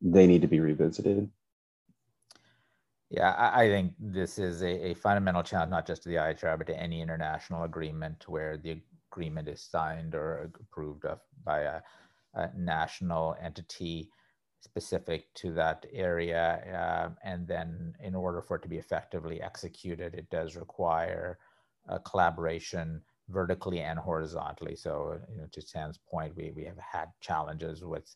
they 0.00 0.26
need 0.26 0.42
to 0.42 0.48
be 0.48 0.60
revisited. 0.60 1.28
Yeah, 3.10 3.34
I, 3.38 3.68
think 3.68 3.94
this 3.98 4.38
is 4.38 4.62
a, 4.62 4.90
a, 4.90 4.94
fundamental 4.94 5.42
challenge, 5.42 5.70
not 5.70 5.86
just 5.86 6.02
to 6.02 6.10
the 6.10 6.16
IHR, 6.16 6.58
but 6.58 6.66
to 6.66 6.78
any 6.78 7.00
international 7.00 7.62
agreement 7.62 8.28
where 8.28 8.58
the 8.58 8.82
agreement 9.10 9.48
is 9.48 9.62
signed 9.62 10.14
or 10.14 10.50
approved 10.60 11.04
of 11.04 11.20
by 11.44 11.60
a, 11.60 11.80
a 12.34 12.50
national 12.56 13.36
entity 13.42 14.10
specific 14.60 15.32
to 15.34 15.52
that 15.52 15.86
area. 15.92 16.62
Uh, 16.74 17.28
and 17.28 17.46
then 17.46 17.94
in 18.02 18.14
order 18.14 18.42
for 18.42 18.56
it 18.56 18.62
to 18.62 18.68
be 18.68 18.78
effectively 18.78 19.40
executed, 19.40 20.14
it 20.14 20.28
does 20.30 20.56
require 20.56 21.38
collaboration 22.04 23.00
vertically 23.28 23.80
and 23.80 23.98
horizontally. 23.98 24.76
So 24.76 25.18
you 25.30 25.38
know, 25.38 25.46
to 25.50 25.62
Sam's 25.62 25.98
point, 26.10 26.36
we, 26.36 26.52
we 26.54 26.64
have 26.64 26.78
had 26.78 27.08
challenges 27.20 27.84
with 27.84 28.14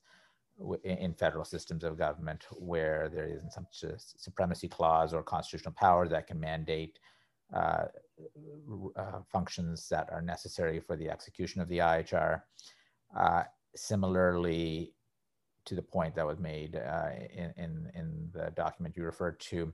in 0.84 1.14
federal 1.14 1.44
systems 1.44 1.82
of 1.82 1.98
government 1.98 2.44
where 2.52 3.08
there 3.08 3.26
isn't 3.26 3.52
some 3.52 3.66
supremacy 3.70 4.68
clause 4.68 5.14
or 5.14 5.22
constitutional 5.22 5.74
power 5.74 6.06
that 6.06 6.26
can 6.26 6.38
mandate 6.38 6.98
uh, 7.52 7.84
uh, 8.96 9.20
functions 9.30 9.88
that 9.88 10.08
are 10.10 10.22
necessary 10.22 10.80
for 10.80 10.96
the 10.96 11.10
execution 11.10 11.60
of 11.60 11.68
the 11.68 11.78
IHR. 11.78 12.42
Uh, 13.16 13.42
similarly, 13.74 14.94
to 15.64 15.74
the 15.74 15.82
point 15.82 16.14
that 16.14 16.26
was 16.26 16.38
made 16.38 16.76
uh, 16.76 17.10
in, 17.34 17.52
in, 17.56 17.92
in, 17.94 18.30
the 18.32 18.50
document 18.56 18.96
you 18.96 19.04
referred 19.04 19.38
to, 19.38 19.72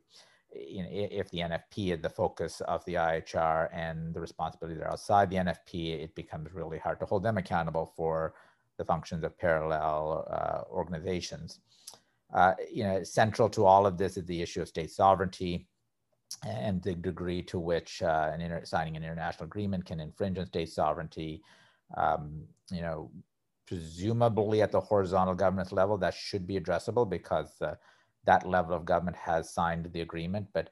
if 0.51 1.31
the 1.31 1.39
NFP 1.39 1.95
is 1.95 2.01
the 2.01 2.09
focus 2.09 2.61
of 2.63 2.85
the 2.85 2.95
IHR 2.95 3.69
and 3.73 4.15
the 4.15 4.21
responsibilities 4.21 4.83
are 4.83 4.91
outside 4.91 5.31
the 5.31 5.37
NFP, 5.37 6.03
it 6.03 6.15
becomes 6.15 6.53
really 6.53 6.79
hard 6.79 6.99
to 7.01 7.07
hold 7.07 7.23
them 7.23 7.39
accountable 7.39 7.93
for 7.97 8.35
the 8.77 8.85
functions 8.85 9.25
of 9.25 9.39
parallel 9.39 10.27
uh, 10.31 10.73
organizations. 10.73 11.61
Uh, 12.33 12.55
you 12.73 12.85
know, 12.85 13.03
central 13.03 13.49
to 13.49 13.65
all 13.65 13.87
of 13.87 13.99
this 13.99 14.17
is 14.17 14.25
the 14.27 14.43
issue 14.43 14.61
of 14.61 14.69
state 14.69 14.91
sovereignty 14.91 15.67
and 16.47 16.83
the 16.83 16.95
degree 16.95 17.43
to 17.43 17.59
which 17.59 18.03
uh, 18.03 18.31
an 18.33 18.41
inter- 18.41 18.65
signing 18.65 18.97
an 18.97 19.03
international 19.03 19.47
agreement 19.47 19.85
can 19.85 20.01
infringe 20.01 20.39
on 20.39 20.47
state 20.47 20.69
sovereignty. 20.69 21.43
Um, 21.97 22.45
you 22.71 22.83
know, 22.83 23.11
presumably 23.67 24.63
at 24.63 24.73
the 24.73 24.81
horizontal 24.81 25.35
governance 25.35 25.73
level, 25.73 25.99
that 25.99 26.15
should 26.15 26.47
be 26.47 26.59
addressable 26.61 27.09
because 27.09 27.61
uh, 27.61 27.75
that 28.25 28.47
level 28.47 28.75
of 28.77 28.85
government 28.85 29.17
has 29.17 29.53
signed 29.53 29.89
the 29.93 30.01
agreement. 30.01 30.47
But 30.53 30.71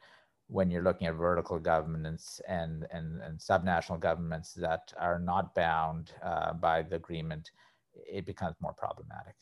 when 0.48 0.70
you're 0.70 0.82
looking 0.82 1.08
at 1.08 1.14
vertical 1.14 1.58
governments 1.58 2.40
and, 2.48 2.86
and, 2.92 3.20
and 3.22 3.38
subnational 3.38 3.98
governments 3.98 4.52
that 4.54 4.92
are 4.98 5.18
not 5.18 5.54
bound 5.54 6.12
uh, 6.22 6.52
by 6.52 6.82
the 6.82 6.96
agreement, 6.96 7.50
it 7.94 8.26
becomes 8.26 8.56
more 8.60 8.74
problematic. 8.74 9.34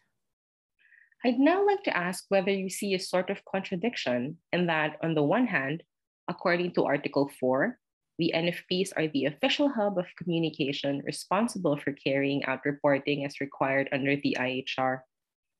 I'd 1.24 1.38
now 1.38 1.66
like 1.66 1.82
to 1.84 1.96
ask 1.96 2.24
whether 2.28 2.50
you 2.50 2.68
see 2.68 2.94
a 2.94 2.98
sort 3.00 3.30
of 3.30 3.44
contradiction 3.44 4.36
in 4.52 4.66
that, 4.66 4.96
on 5.02 5.14
the 5.14 5.22
one 5.22 5.46
hand, 5.46 5.82
According 6.28 6.72
to 6.74 6.84
Article 6.84 7.30
4, 7.40 7.78
the 8.18 8.32
NFPs 8.34 8.92
are 8.96 9.08
the 9.08 9.26
official 9.26 9.68
hub 9.68 9.98
of 9.98 10.06
communication 10.16 11.02
responsible 11.04 11.76
for 11.76 11.92
carrying 11.92 12.44
out 12.44 12.64
reporting 12.64 13.24
as 13.24 13.40
required 13.40 13.88
under 13.92 14.16
the 14.16 14.36
IHR. 14.38 15.00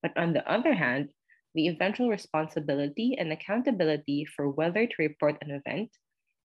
But 0.02 0.16
on 0.16 0.32
the 0.32 0.46
other 0.50 0.72
hand, 0.72 1.10
the 1.54 1.68
eventual 1.68 2.08
responsibility 2.08 3.16
and 3.18 3.32
accountability 3.32 4.24
for 4.24 4.48
whether 4.48 4.86
to 4.86 4.94
report 4.98 5.38
an 5.42 5.50
event 5.50 5.90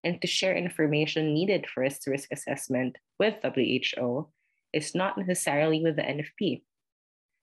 and 0.04 0.20
to 0.20 0.26
share 0.26 0.56
information 0.56 1.34
needed 1.34 1.66
for 1.68 1.82
its 1.82 2.06
risk 2.06 2.28
assessment 2.32 2.96
with 3.18 3.34
WHO 3.42 4.28
is 4.72 4.94
not 4.94 5.18
necessarily 5.18 5.82
with 5.82 5.96
the 5.96 6.02
NFP. 6.02 6.62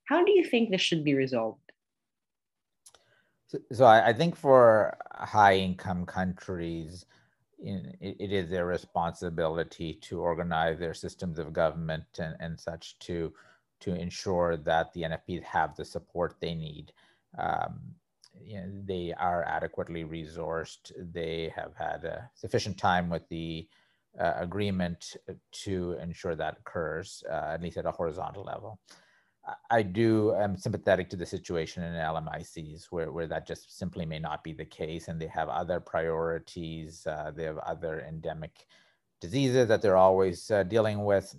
How 0.05 0.23
do 0.23 0.31
you 0.31 0.43
think 0.43 0.69
this 0.69 0.81
should 0.81 1.03
be 1.03 1.13
resolved? 1.13 1.66
So, 3.47 3.59
so 3.71 3.85
I, 3.85 4.09
I, 4.09 4.13
think 4.13 4.35
for 4.35 4.97
high 5.11 5.55
income 5.55 6.05
countries, 6.05 7.05
in, 7.59 7.95
it, 8.01 8.17
it 8.19 8.31
is 8.33 8.49
their 8.49 8.65
responsibility 8.65 9.93
to 10.01 10.19
organize 10.19 10.77
their 10.79 10.93
systems 10.93 11.39
of 11.39 11.53
government 11.53 12.05
and, 12.19 12.35
and 12.39 12.59
such 12.59 12.99
to 12.99 13.33
to 13.79 13.93
ensure 13.93 14.57
that 14.57 14.91
the 14.93 15.03
NFPs 15.03 15.43
have 15.43 15.75
the 15.75 15.85
support 15.85 16.35
they 16.39 16.55
need. 16.55 16.91
Um, 17.37 17.79
you 18.39 18.59
know, 18.59 18.71
they 18.85 19.13
are 19.13 19.43
adequately 19.43 20.03
resourced. 20.03 20.91
They 21.13 21.53
have 21.55 21.75
had 21.75 22.05
uh, 22.05 22.17
sufficient 22.33 22.77
time 22.77 23.09
with 23.09 23.27
the 23.29 23.67
uh, 24.19 24.33
agreement 24.37 25.15
to 25.51 25.97
ensure 26.01 26.35
that 26.35 26.57
occurs, 26.59 27.23
uh, 27.29 27.51
at 27.53 27.61
least 27.61 27.77
at 27.77 27.85
a 27.85 27.91
horizontal 27.91 28.43
level. 28.43 28.79
I 29.69 29.81
do 29.81 30.35
am 30.35 30.57
sympathetic 30.57 31.09
to 31.09 31.15
the 31.15 31.25
situation 31.25 31.83
in 31.83 31.93
LMICs 31.93 32.87
where, 32.89 33.11
where 33.11 33.27
that 33.27 33.47
just 33.47 33.77
simply 33.77 34.05
may 34.05 34.19
not 34.19 34.43
be 34.43 34.53
the 34.53 34.65
case 34.65 35.07
and 35.07 35.19
they 35.19 35.27
have 35.27 35.49
other 35.49 35.79
priorities. 35.79 37.05
Uh, 37.07 37.31
they 37.35 37.43
have 37.43 37.57
other 37.59 38.05
endemic 38.07 38.67
diseases 39.21 39.67
that 39.67 39.81
they're 39.81 39.97
always 39.97 40.51
uh, 40.51 40.63
dealing 40.63 41.05
with. 41.05 41.33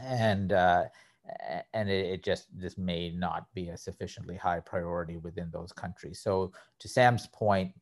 And, 0.00 0.52
uh, 0.52 0.84
and 1.74 1.90
it, 1.90 2.06
it, 2.06 2.24
just, 2.24 2.46
this 2.58 2.78
may 2.78 3.10
not 3.10 3.46
be 3.54 3.68
a 3.68 3.76
sufficiently 3.76 4.36
high 4.36 4.60
priority 4.60 5.18
within 5.18 5.50
those 5.50 5.72
countries. 5.72 6.20
So 6.20 6.52
to 6.78 6.88
Sam's 6.88 7.26
point, 7.26 7.72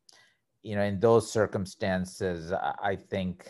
you 0.63 0.75
know, 0.75 0.83
in 0.83 0.99
those 0.99 1.31
circumstances, 1.31 2.51
I 2.51 2.97
think 3.09 3.47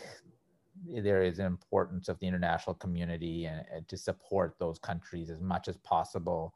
there 0.86 1.22
is 1.22 1.40
an 1.40 1.46
importance 1.46 2.10
of 2.10 2.20
the 2.20 2.28
international 2.28 2.76
community 2.76 3.46
and, 3.46 3.64
and, 3.74 3.88
to 3.88 3.98
support 3.98 4.56
those 4.60 4.80
countries 4.80 5.30
as 5.30 5.42
much 5.42 5.68
as 5.68 5.78
possible 5.78 6.54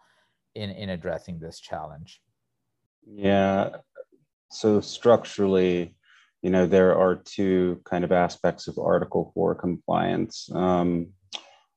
in, 0.56 0.70
in 0.70 0.90
addressing 0.90 1.40
this 1.40 1.60
challenge. 1.60 2.22
Yeah. 3.06 3.78
So 4.51 4.82
structurally, 4.82 5.96
you 6.42 6.50
know, 6.50 6.68
there 6.68 6.98
are 6.98 7.16
two 7.16 7.82
kind 7.86 8.04
of 8.04 8.12
aspects 8.12 8.68
of 8.68 8.78
Article 8.78 9.32
4 9.34 9.56
compliance. 9.56 10.50
Um, 10.54 11.08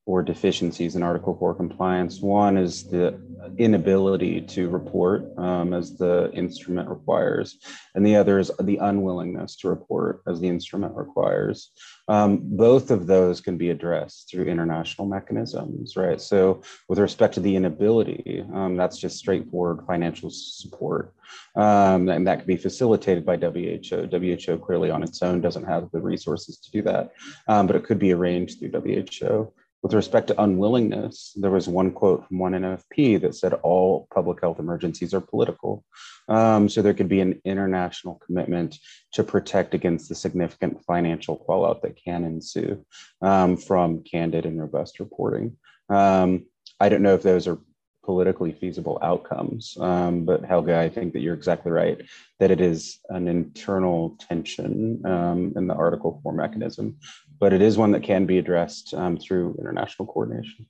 or 0.07 0.23
deficiencies 0.23 0.97
in 0.97 1.03
Article 1.03 1.35
4 1.35 1.55
compliance. 1.55 2.21
One 2.21 2.59
is 2.59 2.85
the 2.85 3.19
inability 3.57 4.43
to 4.43 4.69
report 4.69 5.27
um, 5.39 5.73
as 5.73 5.97
the 5.97 6.31
instrument 6.33 6.89
requires, 6.89 7.59
and 7.95 8.05
the 8.05 8.17
other 8.17 8.39
is 8.39 8.51
the 8.61 8.77
unwillingness 8.77 9.57
to 9.57 9.69
report 9.69 10.23
as 10.27 10.41
the 10.41 10.49
instrument 10.49 10.95
requires. 10.95 11.71
Um, 12.09 12.41
both 12.43 12.91
of 12.91 13.07
those 13.07 13.41
can 13.41 13.57
be 13.57 13.71
addressed 13.71 14.31
through 14.31 14.45
international 14.45 15.07
mechanisms, 15.07 15.97
right? 15.97 16.21
So, 16.21 16.63
with 16.89 16.99
respect 16.99 17.35
to 17.35 17.41
the 17.41 17.57
inability, 17.57 18.45
um, 18.53 18.77
that's 18.77 18.99
just 18.99 19.19
straightforward 19.19 19.87
financial 19.87 20.31
support. 20.31 21.15
Um, 21.57 22.09
and 22.09 22.27
that 22.27 22.41
can 22.41 22.47
be 22.47 22.57
facilitated 22.57 23.25
by 23.25 23.37
WHO. 23.37 24.09
WHO 24.11 24.59
clearly 24.59 24.91
on 24.91 25.03
its 25.03 25.23
own 25.23 25.41
doesn't 25.41 25.65
have 25.65 25.91
the 25.91 26.01
resources 26.01 26.59
to 26.59 26.71
do 26.71 26.83
that, 26.83 27.13
um, 27.49 27.67
but 27.67 27.77
it 27.77 27.85
could 27.85 27.99
be 27.99 28.13
arranged 28.13 28.59
through 28.59 28.71
WHO. 28.71 29.53
With 29.85 29.93
respect 29.93 30.29
to 30.29 30.43
unwillingness, 30.43 31.35
there 31.37 31.51
was 31.51 31.69
one 31.69 31.91
quote 31.91 32.27
from 32.27 32.39
one 32.39 32.53
NFP 32.53 33.21
that 33.21 33.35
said 33.35 33.53
all 33.53 34.09
public 34.15 34.41
health 34.41 34.59
emergencies 34.59 35.13
are 35.13 35.21
political. 35.21 35.85
Um, 36.27 36.71
so 36.71 36.81
there 36.81 36.95
could 36.95 37.11
be 37.11 37.21
an 37.21 37.43
international 37.45 38.19
commitment 38.25 38.79
to 39.13 39.23
protect 39.23 39.75
against 39.75 40.09
the 40.09 40.15
significant 40.15 40.83
financial 40.87 41.45
fallout 41.47 41.83
that 41.83 42.03
can 42.03 42.25
ensue 42.25 42.83
um, 43.21 43.59
from 43.59 44.03
candid 44.03 44.47
and 44.47 44.59
robust 44.59 45.01
reporting. 45.01 45.59
Um, 45.91 46.47
I 46.81 46.89
don't 46.89 47.03
know 47.03 47.15
if 47.15 47.23
those 47.23 47.47
are 47.47 47.59
politically 48.05 48.53
feasible 48.53 48.99
outcomes. 49.03 49.77
Um, 49.81 50.25
but 50.25 50.45
Helga, 50.45 50.79
I 50.79 50.89
think 50.89 51.13
that 51.13 51.21
you're 51.21 51.35
exactly 51.35 51.73
right 51.73 52.01
that 52.39 52.51
it 52.51 52.61
is 52.61 52.99
an 53.09 53.29
internal 53.29 54.17
tension 54.29 55.05
um, 55.07 55.53
in 55.57 55.67
the 55.67 55.75
Article 55.75 56.21
4 56.23 56.33
mechanism, 56.33 56.99
but 57.39 57.53
it 57.53 57.63
is 57.63 57.77
one 57.77 57.93
that 57.93 58.03
can 58.03 58.27
be 58.27 58.39
addressed 58.39 58.95
um, 58.95 59.17
through 59.17 59.57
international 59.59 60.07
coordination. 60.07 60.67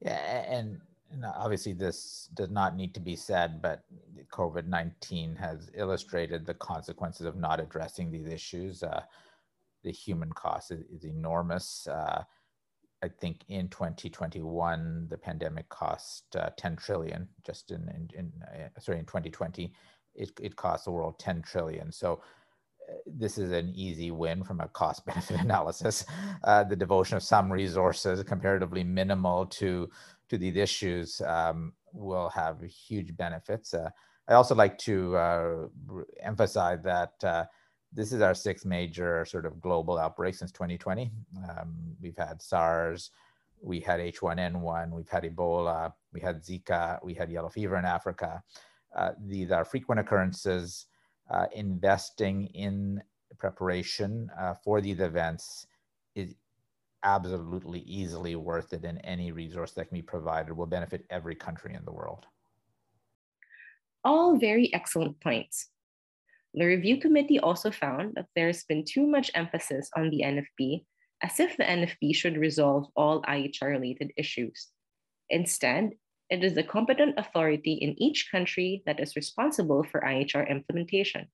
Yeah, 0.00 0.44
and, 0.48 0.80
and 1.10 1.24
obviously 1.24 1.72
this 1.72 2.28
does 2.34 2.50
not 2.50 2.76
need 2.76 2.94
to 2.94 3.00
be 3.00 3.16
said, 3.16 3.60
but 3.60 3.84
COVID 4.32 4.66
19 4.66 5.36
has 5.36 5.70
illustrated 5.74 6.46
the 6.46 6.54
consequences 6.54 7.26
of 7.26 7.36
not 7.36 7.60
addressing 7.60 8.10
these 8.10 8.26
issues. 8.26 8.82
Uh, 8.82 9.02
the 9.84 9.90
human 9.90 10.32
cost 10.32 10.70
is, 10.70 10.82
is 10.92 11.04
enormous. 11.04 11.86
Uh, 11.86 12.22
I 13.02 13.08
think 13.08 13.44
in 13.48 13.68
2021, 13.68 15.06
the 15.08 15.16
pandemic 15.16 15.68
cost 15.68 16.24
uh, 16.36 16.50
10 16.56 16.76
trillion. 16.76 17.28
Just 17.46 17.70
in, 17.70 17.88
in, 17.88 18.18
in 18.18 18.32
uh, 18.42 18.80
sorry, 18.80 18.98
in 18.98 19.04
2020, 19.04 19.72
it, 20.14 20.32
it 20.40 20.56
cost 20.56 20.84
the 20.84 20.90
world 20.90 21.18
10 21.18 21.42
trillion. 21.42 21.92
So 21.92 22.20
this 23.06 23.38
is 23.38 23.52
an 23.52 23.72
easy 23.74 24.10
win 24.10 24.44
from 24.44 24.60
a 24.60 24.68
cost 24.68 25.04
benefit 25.06 25.40
analysis. 25.40 26.04
Uh, 26.44 26.64
the 26.64 26.76
devotion 26.76 27.16
of 27.16 27.22
some 27.22 27.52
resources, 27.52 28.22
comparatively 28.22 28.84
minimal 28.84 29.46
to 29.46 29.88
to 30.28 30.36
these 30.36 30.56
issues, 30.56 31.22
um, 31.22 31.72
will 31.92 32.28
have 32.28 32.60
huge 32.62 33.16
benefits. 33.16 33.72
Uh, 33.72 33.88
I 34.28 34.34
also 34.34 34.54
like 34.54 34.76
to 34.78 35.16
uh, 35.16 35.54
emphasize 36.22 36.82
that 36.82 37.48
this 37.92 38.12
is 38.12 38.20
our 38.20 38.34
sixth 38.34 38.66
major 38.66 39.24
sort 39.24 39.46
of 39.46 39.60
global 39.60 39.98
outbreak 39.98 40.34
since 40.34 40.52
2020. 40.52 41.10
Um, 41.48 41.96
we've 42.00 42.16
had 42.16 42.42
SARS, 42.42 43.10
we 43.62 43.80
had 43.80 44.00
H1N1, 44.00 44.90
we've 44.90 45.08
had 45.08 45.24
Ebola, 45.24 45.92
we 46.12 46.20
had 46.20 46.42
Zika, 46.42 47.02
we 47.02 47.14
had 47.14 47.30
yellow 47.30 47.48
fever 47.48 47.76
in 47.76 47.84
Africa. 47.84 48.42
Uh, 48.94 49.12
these 49.26 49.50
are 49.50 49.64
frequent 49.64 50.00
occurrences. 50.00 50.86
Uh, 51.30 51.46
investing 51.52 52.46
in 52.54 53.02
preparation 53.38 54.30
uh, 54.38 54.54
for 54.54 54.80
these 54.80 55.00
events 55.00 55.66
is 56.14 56.34
absolutely 57.04 57.80
easily 57.80 58.34
worth 58.34 58.72
it, 58.72 58.84
and 58.84 59.00
any 59.04 59.30
resource 59.30 59.72
that 59.72 59.88
can 59.88 59.96
be 59.96 60.02
provided 60.02 60.56
will 60.56 60.66
benefit 60.66 61.04
every 61.10 61.34
country 61.34 61.74
in 61.74 61.84
the 61.84 61.92
world. 61.92 62.26
All 64.04 64.38
very 64.38 64.72
excellent 64.72 65.20
points. 65.20 65.68
The 66.54 66.64
review 66.64 66.98
committee 66.98 67.38
also 67.38 67.70
found 67.70 68.14
that 68.14 68.26
there's 68.34 68.64
been 68.64 68.84
too 68.84 69.06
much 69.06 69.30
emphasis 69.34 69.90
on 69.96 70.10
the 70.10 70.22
NFP, 70.22 70.84
as 71.22 71.38
if 71.40 71.56
the 71.56 71.64
NFP 71.64 72.14
should 72.14 72.36
resolve 72.36 72.86
all 72.96 73.22
IHR 73.22 73.68
related 73.68 74.12
issues. 74.16 74.68
Instead, 75.30 75.90
it 76.30 76.44
is 76.44 76.54
the 76.54 76.62
competent 76.62 77.14
authority 77.16 77.72
in 77.72 78.00
each 78.00 78.28
country 78.30 78.82
that 78.86 79.00
is 79.00 79.16
responsible 79.16 79.82
for 79.84 80.00
IHR 80.00 80.48
implementation. 80.48 81.28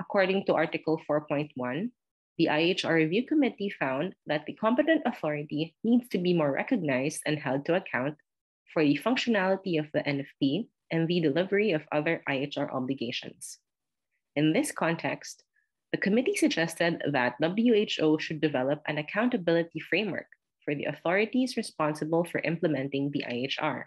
According 0.00 0.46
to 0.46 0.54
Article 0.54 1.00
4.1, 1.08 1.90
the 2.38 2.46
IHR 2.46 2.94
Review 2.94 3.26
Committee 3.26 3.70
found 3.70 4.14
that 4.26 4.46
the 4.46 4.54
competent 4.54 5.02
authority 5.06 5.76
needs 5.84 6.08
to 6.08 6.18
be 6.18 6.34
more 6.34 6.50
recognized 6.50 7.22
and 7.26 7.38
held 7.38 7.64
to 7.66 7.76
account 7.76 8.16
for 8.72 8.82
the 8.82 8.98
functionality 8.98 9.78
of 9.78 9.86
the 9.92 10.00
NFP 10.00 10.66
and 10.90 11.06
the 11.06 11.20
delivery 11.20 11.72
of 11.72 11.86
other 11.92 12.22
IHR 12.28 12.72
obligations. 12.72 13.58
In 14.34 14.52
this 14.52 14.72
context, 14.72 15.44
the 15.92 15.98
committee 15.98 16.34
suggested 16.34 17.02
that 17.12 17.36
WHO 17.38 18.18
should 18.18 18.40
develop 18.40 18.82
an 18.86 18.98
accountability 18.98 19.78
framework 19.78 20.26
for 20.64 20.74
the 20.74 20.86
authorities 20.86 21.56
responsible 21.56 22.24
for 22.24 22.40
implementing 22.40 23.10
the 23.10 23.24
IHR. 23.28 23.84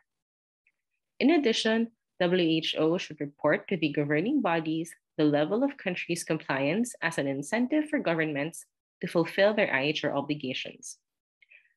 In 1.19 1.31
addition, 1.31 1.91
WHO 2.19 2.97
should 2.97 3.19
report 3.19 3.67
to 3.67 3.77
the 3.77 3.91
governing 3.91 4.41
bodies 4.41 4.93
the 5.17 5.23
level 5.23 5.63
of 5.63 5.77
countries' 5.77 6.23
compliance 6.23 6.93
as 7.01 7.17
an 7.17 7.27
incentive 7.27 7.89
for 7.89 7.99
governments 7.99 8.65
to 9.01 9.07
fulfill 9.07 9.53
their 9.53 9.67
IHR 9.67 10.13
obligations. 10.13 10.97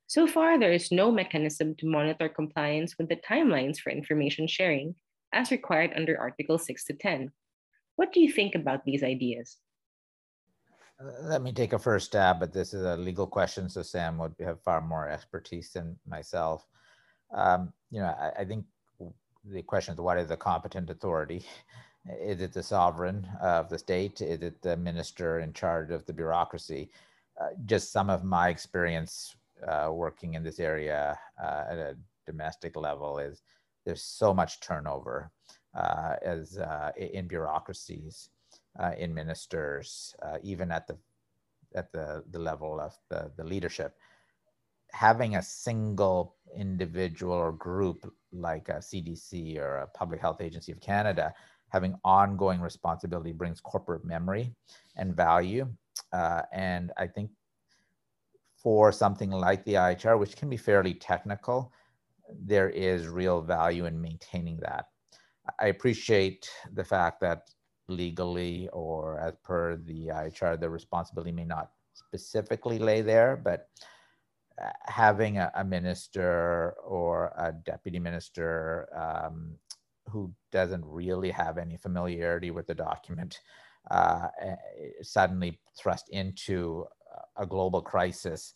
So 0.07 0.27
far, 0.27 0.59
there 0.59 0.73
is 0.73 0.91
no 0.91 1.13
mechanism 1.13 1.75
to 1.77 1.87
monitor 1.87 2.29
compliance 2.29 2.97
with 2.99 3.09
the 3.09 3.17
timelines 3.17 3.79
for 3.79 3.91
information 3.91 4.47
sharing 4.47 4.95
as 5.33 5.51
required 5.51 5.93
under 5.95 6.19
Article 6.19 6.59
6 6.59 6.85
to 6.87 6.95
10 6.95 7.33
what 7.99 8.13
do 8.13 8.21
you 8.21 8.31
think 8.31 8.55
about 8.55 8.85
these 8.85 9.03
ideas? 9.03 9.57
Let 11.23 11.43
me 11.43 11.53
take 11.53 11.73
a 11.73 11.81
first 11.81 12.07
stab, 12.07 12.39
but 12.39 12.53
this 12.53 12.73
is 12.73 12.85
a 12.85 12.97
legal 12.97 13.27
question, 13.27 13.69
so 13.69 13.83
Sam 13.83 14.19
would 14.19 14.35
have 14.39 14.63
far 14.63 14.81
more 14.81 15.09
expertise 15.09 15.73
than 15.73 15.99
myself. 16.07 16.65
Um, 17.35 17.73
you 17.91 17.99
know, 17.99 18.07
I, 18.07 18.43
I, 18.43 18.45
think 18.45 18.67
the 19.45 19.63
question 19.63 19.95
is 19.95 20.01
what 20.01 20.19
is 20.19 20.29
the 20.29 20.37
competent 20.37 20.91
authority? 20.91 21.45
Is 22.23 22.41
it 22.41 22.55
the 22.55 22.63
sovereign 22.63 23.29
of 23.43 23.69
the 23.69 23.77
state? 23.77 24.23
Is 24.23 24.41
it 24.41 24.63
the 24.63 24.79
minister 24.79 25.41
in 25.41 25.53
charge 25.53 25.91
of 25.91 26.07
the 26.07 26.13
bureaucracy? 26.15 26.91
Uh, 27.39 27.49
just 27.67 27.93
some 27.93 28.09
of 28.09 28.25
my 28.25 28.49
experience 28.49 29.37
uh, 29.67 29.91
working 29.93 30.33
in 30.35 30.43
this 30.43 30.59
area 30.59 31.19
uh, 31.43 31.65
at 31.69 31.79
a 31.79 31.97
domestic 32.27 32.77
level 32.77 33.19
is 33.19 33.43
there's 33.85 34.03
so 34.03 34.33
much 34.33 34.61
turnover 34.61 35.31
uh, 35.75 36.15
as 36.23 36.57
uh, 36.59 36.93
in 36.97 37.29
bureaucracies, 37.29 38.31
uh, 38.79 38.93
in 38.97 39.13
ministers, 39.13 40.15
even 40.43 40.71
at 40.73 40.87
the 40.87 40.97
at 41.75 41.93
the, 41.93 42.25
the 42.31 42.39
level 42.39 42.81
of 42.81 42.95
the, 43.11 43.31
the 43.37 43.45
leadership. 43.45 43.95
Having 44.93 45.37
a 45.37 45.43
single 45.43 46.37
individual 46.57 47.35
or 47.35 47.53
group 47.53 48.11
like 48.33 48.69
a 48.69 48.75
CDC 48.75 49.59
or 49.59 49.79
a 49.79 49.87
Public 49.89 50.21
Health 50.21 50.41
Agency 50.41 50.73
of 50.73 50.81
Canada 50.81 51.33
having 51.69 51.95
ongoing 52.05 52.61
responsibility 52.61 53.33
brings 53.33 53.61
corporate 53.61 54.05
memory 54.05 54.55
and 54.97 55.15
value. 55.15 55.69
Uh, 56.13 56.43
and 56.53 56.93
I 56.97 57.07
think 57.07 57.31
for 58.57 58.91
something 58.91 59.31
like 59.31 59.65
the 59.65 59.75
IHR, 59.75 60.19
which 60.19 60.37
can 60.37 60.49
be 60.49 60.57
fairly 60.57 60.95
technical, 60.95 61.73
there 62.41 62.71
is 62.71 63.07
real 63.07 63.41
value 63.41 63.87
in 63.87 64.01
maintaining 64.01 64.59
that. 64.61 64.87
I 65.61 65.67
appreciate 65.67 66.49
the 66.75 66.85
fact 66.85 67.21
that 67.21 67.51
legally 67.89 68.69
or 68.73 69.19
as 69.19 69.35
per 69.43 69.77
the 69.77 70.09
IHR, 70.09 70.61
the 70.61 70.69
responsibility 70.69 71.33
may 71.33 71.45
not 71.45 71.71
specifically 71.95 72.79
lay 72.79 73.01
there, 73.01 73.37
but 73.37 73.69
having 74.87 75.39
a, 75.39 75.51
a 75.55 75.65
minister 75.65 76.75
or 76.85 77.33
a 77.39 77.53
deputy 77.53 77.99
minister 77.99 78.89
um, 78.95 79.57
who 80.09 80.33
doesn't 80.53 80.85
really 80.85 81.31
have 81.31 81.59
any 81.59 81.77
familiarity 81.77 82.51
with 82.51 82.67
the 82.67 82.75
document 82.75 83.41
uh, 83.91 84.29
eh, 84.41 84.57
suddenly 85.03 85.59
thrust 85.77 86.09
into 86.11 86.87
a 87.37 87.47
global 87.47 87.81
crisis, 87.81 88.55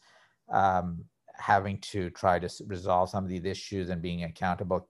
um, 0.51 1.05
having 1.35 1.79
to 1.79 2.11
try 2.11 2.39
to 2.39 2.49
resolve 2.67 3.09
some 3.09 3.25
of 3.25 3.31
these 3.31 3.45
issues 3.45 3.89
and 3.89 4.03
being 4.03 4.25
accountable. 4.25 4.89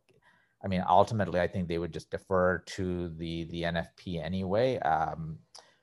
I 0.65 0.69
mean, 0.69 0.85
ultimately, 0.89 1.41
I 1.41 1.49
think 1.49 1.69
they 1.69 1.79
would 1.79 1.93
just 1.93 2.11
defer 2.11 2.59
to 2.59 3.09
the 3.17 3.45
the 3.45 3.63
NFP 3.63 4.23
anyway. 4.23 4.79
Um, 4.79 5.39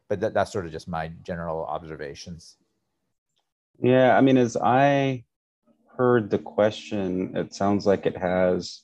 but 0.07 0.19
that, 0.21 0.33
that's 0.33 0.51
sort 0.51 0.65
of 0.65 0.71
just 0.71 0.87
my 0.87 1.11
general 1.23 1.65
observations. 1.65 2.57
Yeah, 3.81 4.17
I 4.17 4.21
mean, 4.21 4.37
as 4.37 4.57
I 4.57 5.23
heard 5.97 6.29
the 6.29 6.37
question, 6.37 7.35
it 7.35 7.53
sounds 7.53 7.85
like 7.85 8.05
it 8.05 8.17
has 8.17 8.81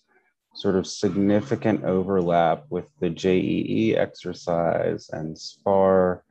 sort 0.53 0.75
of 0.75 0.87
significant 0.87 1.83
overlap 1.83 2.65
with 2.69 2.85
the 3.01 3.09
JEE 3.09 3.95
exercise 3.97 5.09
and 5.11 5.37
SPAR. 5.37 6.23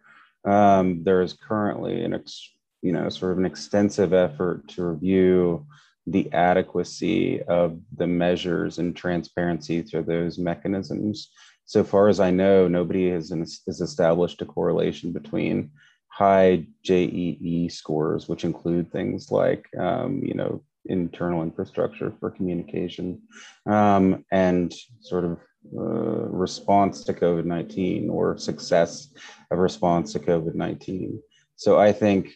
Um, 0.46 1.04
there 1.04 1.20
is 1.20 1.34
currently 1.34 2.04
an, 2.04 2.14
ex, 2.14 2.50
you 2.80 2.92
know, 2.92 3.10
sort 3.10 3.32
of 3.32 3.38
an 3.38 3.44
extensive 3.44 4.14
effort 4.14 4.66
to 4.68 4.84
review 4.84 5.66
the 6.06 6.32
adequacy 6.32 7.42
of 7.42 7.78
the 7.96 8.06
measures 8.06 8.78
and 8.78 8.96
transparency 8.96 9.82
through 9.82 10.04
those 10.04 10.38
mechanisms. 10.38 11.30
So 11.66 11.84
far 11.84 12.08
as 12.08 12.20
I 12.20 12.30
know, 12.30 12.66
nobody 12.68 13.10
has, 13.10 13.30
has 13.30 13.80
established 13.80 14.40
a 14.42 14.46
correlation 14.46 15.12
between 15.12 15.70
high 16.14 16.64
JEE 16.84 17.68
scores, 17.68 18.28
which 18.28 18.44
include 18.44 18.92
things 18.92 19.32
like, 19.32 19.66
um, 19.76 20.22
you 20.22 20.34
know, 20.34 20.62
internal 20.86 21.42
infrastructure 21.42 22.12
for 22.20 22.30
communication 22.30 23.20
um, 23.66 24.24
and 24.30 24.72
sort 25.00 25.24
of 25.24 25.38
uh, 25.76 26.28
response 26.28 27.02
to 27.02 27.12
COVID 27.12 27.46
19 27.46 28.10
or 28.10 28.38
success 28.38 29.08
of 29.50 29.58
response 29.58 30.12
to 30.12 30.20
COVID 30.20 30.54
19. 30.54 31.20
So 31.56 31.80
I 31.80 31.90
think 31.90 32.30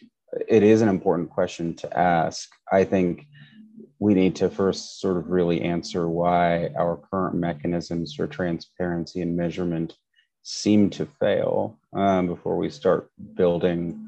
it 0.47 0.63
is 0.63 0.81
an 0.81 0.89
important 0.89 1.29
question 1.29 1.73
to 1.75 1.97
ask. 1.97 2.49
I 2.71 2.83
think 2.83 3.27
we 3.99 4.13
need 4.13 4.35
to 4.37 4.49
first 4.49 4.99
sort 4.99 5.15
of 5.15 5.29
really 5.29 5.61
answer 5.61 6.09
why 6.09 6.69
our 6.77 6.99
current 7.09 7.35
mechanisms 7.35 8.13
for 8.13 8.27
transparency 8.27 9.21
and 9.21 9.37
measurement 9.37 9.95
seem 10.43 10.89
to 10.89 11.05
fail 11.05 11.77
um, 11.93 12.27
before 12.27 12.57
we 12.57 12.69
start 12.69 13.09
building 13.35 14.05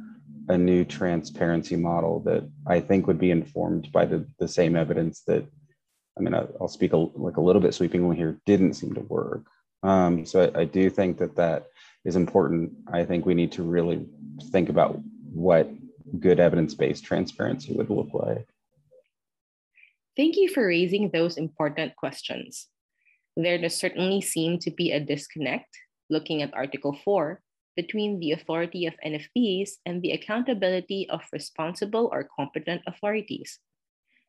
a 0.49 0.57
new 0.57 0.83
transparency 0.83 1.75
model 1.75 2.19
that 2.21 2.49
I 2.65 2.79
think 2.79 3.07
would 3.07 3.19
be 3.19 3.31
informed 3.31 3.91
by 3.91 4.05
the, 4.05 4.25
the 4.39 4.47
same 4.47 4.75
evidence 4.75 5.21
that, 5.27 5.45
I 6.17 6.21
mean, 6.21 6.33
I'll 6.33 6.67
speak 6.67 6.93
a, 6.93 6.97
like 6.97 7.37
a 7.37 7.41
little 7.41 7.61
bit 7.61 7.71
sweepingly 7.71 8.15
here, 8.15 8.39
didn't 8.45 8.73
seem 8.73 8.93
to 8.95 9.01
work. 9.01 9.43
Um, 9.83 10.25
so 10.25 10.51
I, 10.55 10.61
I 10.61 10.65
do 10.65 10.89
think 10.89 11.17
that 11.19 11.35
that 11.35 11.67
is 12.03 12.15
important. 12.15 12.73
I 12.91 13.05
think 13.05 13.25
we 13.25 13.33
need 13.33 13.51
to 13.53 13.63
really 13.63 14.05
think 14.51 14.69
about 14.69 14.99
what 15.31 15.69
good 16.19 16.39
evidence-based 16.39 17.03
transparency 17.03 17.73
would 17.73 17.89
look 17.89 18.13
like. 18.13 18.47
Thank 20.17 20.35
you 20.35 20.49
for 20.49 20.67
raising 20.67 21.09
those 21.09 21.37
important 21.37 21.95
questions. 21.95 22.67
There 23.37 23.57
does 23.57 23.75
certainly 23.75 24.21
seem 24.21 24.59
to 24.59 24.71
be 24.71 24.91
a 24.91 24.99
disconnect 24.99 25.69
looking 26.11 26.41
at 26.43 26.53
Article 26.53 26.93
4 27.03 27.41
between 27.75 28.19
the 28.19 28.33
authority 28.33 28.85
of 28.85 28.93
NFPs 29.05 29.79
and 29.85 30.01
the 30.01 30.11
accountability 30.11 31.09
of 31.09 31.21
responsible 31.31 32.09
or 32.11 32.29
competent 32.35 32.81
authorities. 32.85 33.59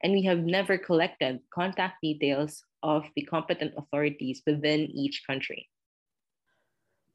And 0.03 0.13
we 0.13 0.23
have 0.25 0.39
never 0.39 0.79
collected 0.79 1.41
contact 1.53 1.97
details 2.03 2.63
of 2.83 3.05
the 3.15 3.23
competent 3.23 3.75
authorities 3.77 4.43
within 4.47 4.91
each 4.91 5.23
country. 5.27 5.69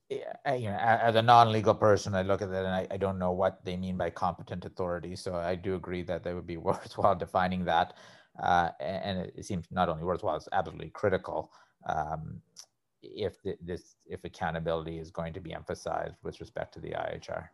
Yeah, 0.10 0.54
you 0.54 0.70
know, 0.70 0.78
as 0.78 1.16
a 1.16 1.22
non-legal 1.22 1.76
person, 1.76 2.16
I 2.16 2.22
look 2.22 2.42
at 2.42 2.50
that 2.50 2.64
and 2.64 2.74
I, 2.74 2.88
I 2.92 2.98
don't 2.98 3.20
know 3.20 3.34
what 3.34 3.66
they 3.66 3.76
mean 3.76 3.98
by 3.98 4.10
competent 4.10 4.64
authority. 4.64 5.18
So 5.18 5.36
I 5.36 5.56
do 5.56 5.76
agree 5.76 6.04
that 6.04 6.24
they 6.24 6.34
would 6.34 6.48
be 6.48 6.58
worthwhile 6.70 7.16
defining 7.16 7.66
that. 7.66 7.94
Uh, 8.42 8.70
and 8.80 9.32
it, 9.36 9.46
seems 9.46 9.66
not 9.72 9.90
only 9.90 10.04
worthwhile, 10.04 10.38
it's 10.38 10.48
absolutely 10.54 10.92
critical. 10.92 11.52
Um, 11.88 12.42
if 13.02 13.42
the, 13.44 13.56
this 13.62 13.96
if 14.08 14.24
accountability 14.24 14.98
is 14.98 15.12
going 15.12 15.34
to 15.34 15.40
be 15.40 15.54
emphasized 15.54 16.16
with 16.24 16.40
respect 16.40 16.74
to 16.74 16.80
the 16.80 16.90
IHR. 16.90 17.48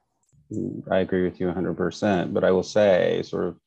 I 0.92 1.00
agree 1.00 1.24
with 1.24 1.40
you 1.40 1.48
100%, 1.48 2.34
but 2.34 2.44
I 2.44 2.52
will 2.52 2.64
say 2.64 3.24
sort 3.24 3.48
of 3.48 3.58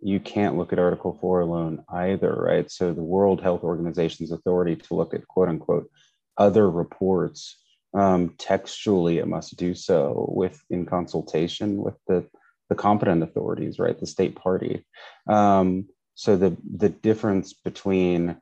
you 0.00 0.20
can't 0.20 0.56
look 0.56 0.72
at 0.72 0.78
Article 0.78 1.16
4 1.20 1.40
alone 1.40 1.84
either, 1.88 2.34
right? 2.34 2.70
So 2.70 2.92
the 2.92 3.02
World 3.02 3.40
Health 3.40 3.62
Organization's 3.62 4.32
authority 4.32 4.76
to 4.76 4.94
look 4.94 5.14
at 5.14 5.26
quote 5.28 5.48
unquote 5.48 5.90
other 6.36 6.68
reports 6.70 7.56
um, 7.94 8.34
textually 8.38 9.18
it 9.18 9.28
must 9.28 9.56
do 9.56 9.74
so 9.74 10.28
with 10.34 10.60
in 10.68 10.84
consultation 10.84 11.76
with 11.76 11.94
the 12.08 12.26
the 12.70 12.74
competent 12.74 13.22
authorities, 13.22 13.78
right? 13.78 13.98
The 13.98 14.06
state 14.06 14.36
party. 14.36 14.84
Um, 15.28 15.88
so 16.14 16.36
the 16.36 16.56
the 16.76 16.88
difference 16.88 17.52
between 17.52 18.36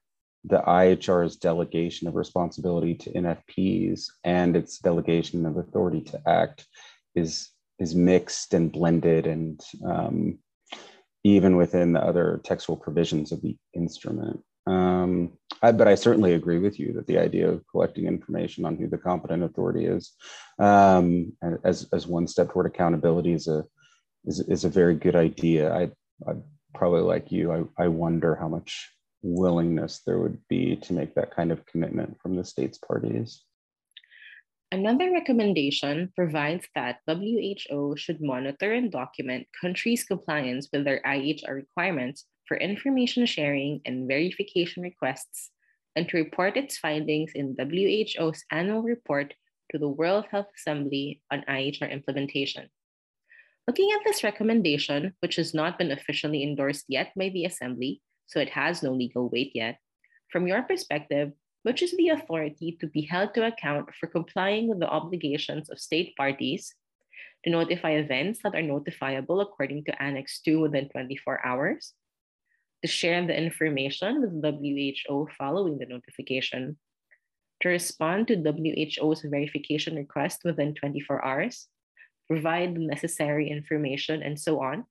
the 0.44 0.58
IHR's 0.58 1.36
delegation 1.36 2.08
of 2.08 2.14
responsibility 2.14 2.94
to 2.94 3.12
NFPs 3.12 4.06
and 4.24 4.56
its 4.56 4.78
delegation 4.78 5.46
of 5.46 5.56
authority 5.56 6.00
to 6.02 6.20
act 6.26 6.66
is 7.14 7.50
is 7.78 7.94
mixed 7.94 8.54
and 8.54 8.70
blended 8.70 9.26
and 9.26 9.60
um, 9.84 10.38
even 11.24 11.56
within 11.56 11.92
the 11.92 12.00
other 12.00 12.40
textual 12.44 12.76
provisions 12.76 13.32
of 13.32 13.40
the 13.42 13.56
instrument. 13.74 14.40
Um, 14.66 15.32
I, 15.62 15.72
but 15.72 15.88
I 15.88 15.94
certainly 15.96 16.34
agree 16.34 16.58
with 16.58 16.78
you 16.78 16.92
that 16.94 17.06
the 17.06 17.18
idea 17.18 17.48
of 17.48 17.66
collecting 17.68 18.06
information 18.06 18.64
on 18.64 18.76
who 18.76 18.86
the 18.88 18.98
competent 18.98 19.42
authority 19.42 19.86
is 19.86 20.12
um, 20.58 21.32
as, 21.64 21.88
as 21.92 22.06
one 22.06 22.28
step 22.28 22.50
toward 22.50 22.66
accountability 22.66 23.32
is 23.32 23.48
a, 23.48 23.64
is, 24.24 24.40
is 24.40 24.64
a 24.64 24.68
very 24.68 24.94
good 24.94 25.16
idea. 25.16 25.72
I, 25.72 25.90
I 26.28 26.34
probably 26.74 27.02
like 27.02 27.32
you, 27.32 27.52
I, 27.52 27.84
I 27.84 27.88
wonder 27.88 28.36
how 28.36 28.48
much 28.48 28.92
willingness 29.22 30.02
there 30.06 30.18
would 30.18 30.38
be 30.48 30.76
to 30.76 30.92
make 30.92 31.14
that 31.14 31.34
kind 31.34 31.50
of 31.50 31.64
commitment 31.66 32.20
from 32.20 32.36
the 32.36 32.44
states 32.44 32.78
parties. 32.78 33.44
Another 34.72 35.12
recommendation 35.12 36.10
provides 36.16 36.66
that 36.74 37.00
WHO 37.06 37.94
should 37.96 38.22
monitor 38.22 38.72
and 38.72 38.90
document 38.90 39.46
countries' 39.60 40.04
compliance 40.04 40.68
with 40.72 40.84
their 40.84 41.02
IHR 41.06 41.54
requirements 41.54 42.24
for 42.46 42.56
information 42.56 43.26
sharing 43.26 43.80
and 43.84 44.08
verification 44.08 44.82
requests, 44.82 45.50
and 45.94 46.08
to 46.08 46.16
report 46.16 46.56
its 46.56 46.78
findings 46.78 47.32
in 47.34 47.54
WHO's 47.58 48.44
annual 48.50 48.82
report 48.82 49.34
to 49.70 49.78
the 49.78 49.88
World 49.88 50.24
Health 50.30 50.48
Assembly 50.56 51.20
on 51.30 51.44
IHR 51.48 51.90
implementation. 51.90 52.68
Looking 53.68 53.90
at 53.94 54.00
this 54.04 54.24
recommendation, 54.24 55.14
which 55.20 55.36
has 55.36 55.54
not 55.54 55.78
been 55.78 55.92
officially 55.92 56.42
endorsed 56.42 56.86
yet 56.88 57.12
by 57.14 57.28
the 57.28 57.44
Assembly, 57.44 58.00
so 58.32 58.40
it 58.40 58.48
has 58.48 58.82
no 58.82 58.92
legal 58.92 59.28
weight 59.28 59.52
yet. 59.54 59.76
From 60.30 60.46
your 60.46 60.62
perspective, 60.62 61.32
which 61.64 61.82
is 61.82 61.94
the 61.96 62.08
authority 62.08 62.78
to 62.80 62.86
be 62.86 63.02
held 63.02 63.34
to 63.34 63.46
account 63.46 63.90
for 64.00 64.06
complying 64.06 64.68
with 64.68 64.80
the 64.80 64.88
obligations 64.88 65.68
of 65.68 65.78
state 65.78 66.16
parties 66.16 66.74
to 67.44 67.50
notify 67.50 67.90
events 67.90 68.40
that 68.42 68.54
are 68.54 68.62
notifiable 68.62 69.42
according 69.42 69.84
to 69.84 70.02
Annex 70.02 70.40
2 70.40 70.60
within 70.60 70.88
24 70.88 71.46
hours, 71.46 71.92
to 72.82 72.88
share 72.88 73.24
the 73.26 73.36
information 73.36 74.22
with 74.22 74.42
WHO 74.42 75.28
following 75.36 75.78
the 75.78 75.86
notification, 75.86 76.78
to 77.60 77.68
respond 77.68 78.28
to 78.28 78.36
WHO's 78.36 79.22
verification 79.22 79.96
request 79.96 80.40
within 80.44 80.74
24 80.74 81.24
hours, 81.24 81.68
provide 82.28 82.74
the 82.74 82.86
necessary 82.86 83.50
information, 83.50 84.22
and 84.22 84.38
so 84.38 84.62
on, 84.62 84.84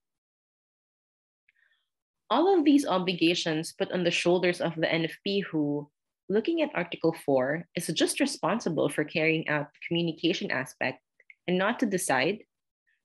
all 2.32 2.58
of 2.58 2.63
these 2.63 2.88
obligations 2.88 3.74
put 3.74 3.91
on 3.91 4.06
the 4.06 4.10
shoulders 4.10 4.62
of 4.62 4.74
the 4.76 4.88
NFP 4.88 5.44
who, 5.52 5.89
looking 6.30 6.62
at 6.62 6.72
Article 6.74 7.13
4, 7.26 7.67
is 7.76 7.88
just 7.88 8.22
responsible 8.22 8.88
for 8.88 9.04
carrying 9.04 9.48
out 9.50 9.67
the 9.74 9.80
communication 9.86 10.50
aspect 10.50 11.04
and 11.48 11.58
not 11.58 11.78
to 11.82 11.86
decide, 11.86 12.39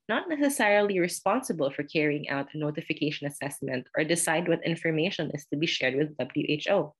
not 0.07 0.29
necessarily 0.29 1.01
responsible 1.01 1.69
for 1.69 1.83
carrying 1.83 2.29
out 2.29 2.47
a 2.53 2.57
notification 2.57 3.27
assessment 3.27 3.85
or 3.97 4.05
decide 4.05 4.47
what 4.47 4.65
information 4.65 5.29
is 5.33 5.45
to 5.51 5.57
be 5.57 5.67
shared 5.67 5.95
with 5.95 6.15
WHO. 6.17 6.93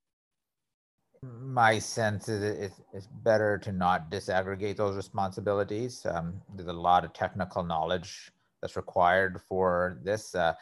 My 1.22 1.78
sense 1.78 2.28
is 2.28 2.70
it's 2.92 3.08
better 3.24 3.56
to 3.58 3.72
not 3.72 4.10
disaggregate 4.10 4.76
those 4.76 4.96
responsibilities. 4.96 6.04
Um, 6.04 6.42
there's 6.54 6.68
a 6.68 6.72
lot 6.72 7.06
of 7.06 7.14
technical 7.14 7.64
knowledge 7.64 8.30
that's 8.60 8.76
required 8.76 9.40
for 9.48 9.98
this. 10.04 10.34
Uh, 10.34 10.52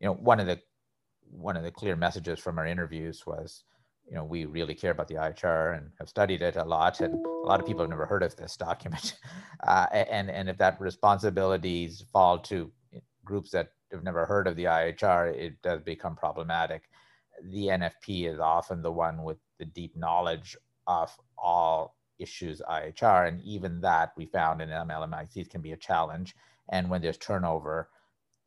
you 0.00 0.08
know, 0.08 0.14
one 0.14 0.40
of 0.40 0.46
the 0.46 0.60
one 1.32 1.56
of 1.56 1.64
the 1.64 1.70
clear 1.70 1.96
messages 1.96 2.38
from 2.38 2.58
our 2.58 2.66
interviews 2.66 3.26
was 3.26 3.64
you 4.08 4.14
know, 4.14 4.24
we 4.24 4.44
really 4.44 4.74
care 4.74 4.90
about 4.90 5.08
the 5.08 5.14
IHR 5.14 5.76
and 5.76 5.90
have 5.98 6.08
studied 6.08 6.42
it 6.42 6.56
a 6.56 6.64
lot, 6.64 7.00
and 7.00 7.14
a 7.14 7.46
lot 7.46 7.60
of 7.60 7.66
people 7.66 7.82
have 7.82 7.90
never 7.90 8.06
heard 8.06 8.22
of 8.22 8.36
this 8.36 8.56
document. 8.68 9.14
Uh, 9.66 9.86
and 9.92 10.30
and 10.30 10.48
if 10.48 10.58
that 10.58 10.80
responsibilities 10.80 12.04
fall 12.12 12.38
to 12.38 12.70
groups 13.24 13.50
that 13.50 13.72
have 13.92 14.02
never 14.02 14.26
heard 14.26 14.46
of 14.46 14.56
the 14.56 14.64
IHR, 14.64 15.34
it 15.34 15.62
does 15.62 15.80
become 15.82 16.16
problematic. 16.16 16.90
The 17.44 17.68
NFP 17.68 18.30
is 18.32 18.38
often 18.38 18.82
the 18.82 18.92
one 18.92 19.22
with 19.22 19.38
the 19.58 19.64
deep 19.64 19.96
knowledge 19.96 20.56
of 20.86 21.16
all 21.38 21.96
issues 22.18 22.60
IHR, 22.68 23.28
and 23.28 23.40
even 23.42 23.80
that 23.80 24.12
we 24.16 24.26
found 24.26 24.60
in 24.60 24.68
MLMICs 24.68 25.48
can 25.48 25.60
be 25.60 25.72
a 25.72 25.76
challenge. 25.76 26.34
And 26.70 26.90
when 26.90 27.02
there's 27.02 27.18
turnover, 27.18 27.88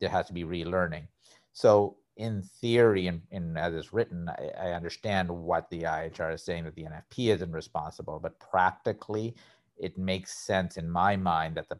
there 0.00 0.10
has 0.10 0.26
to 0.26 0.32
be 0.32 0.44
relearning. 0.44 1.08
So 1.52 1.96
in 2.16 2.42
theory 2.42 3.08
and, 3.08 3.20
and 3.30 3.58
as 3.58 3.74
it's 3.74 3.92
written, 3.92 4.28
I, 4.28 4.68
I, 4.68 4.72
understand 4.72 5.30
what 5.30 5.68
the 5.68 5.82
IHR 5.82 6.34
is 6.34 6.42
saying 6.42 6.64
that 6.64 6.74
the 6.74 6.84
NFP 6.84 7.34
isn't 7.34 7.52
responsible, 7.52 8.18
but 8.18 8.38
practically 8.40 9.34
it 9.76 9.98
makes 9.98 10.32
sense 10.32 10.78
in 10.78 10.90
my 10.90 11.16
mind 11.16 11.56
that 11.56 11.68
the 11.68 11.78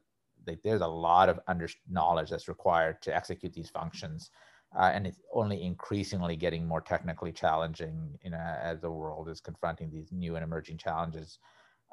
there's 0.62 0.80
a 0.80 0.86
lot 0.86 1.28
of 1.28 1.40
under 1.48 1.68
knowledge 1.90 2.30
that's 2.30 2.48
required 2.48 3.02
to 3.02 3.14
execute 3.14 3.52
these 3.52 3.70
functions. 3.70 4.30
Uh, 4.78 4.90
and 4.94 5.06
it's 5.06 5.20
only 5.32 5.62
increasingly 5.62 6.36
getting 6.36 6.66
more 6.66 6.80
technically 6.80 7.32
challenging 7.32 8.16
you 8.22 8.30
know, 8.30 8.36
as 8.36 8.80
the 8.80 8.90
world 8.90 9.28
is 9.28 9.40
confronting 9.40 9.90
these 9.90 10.12
new 10.12 10.36
and 10.36 10.44
emerging 10.44 10.76
challenges. 10.76 11.38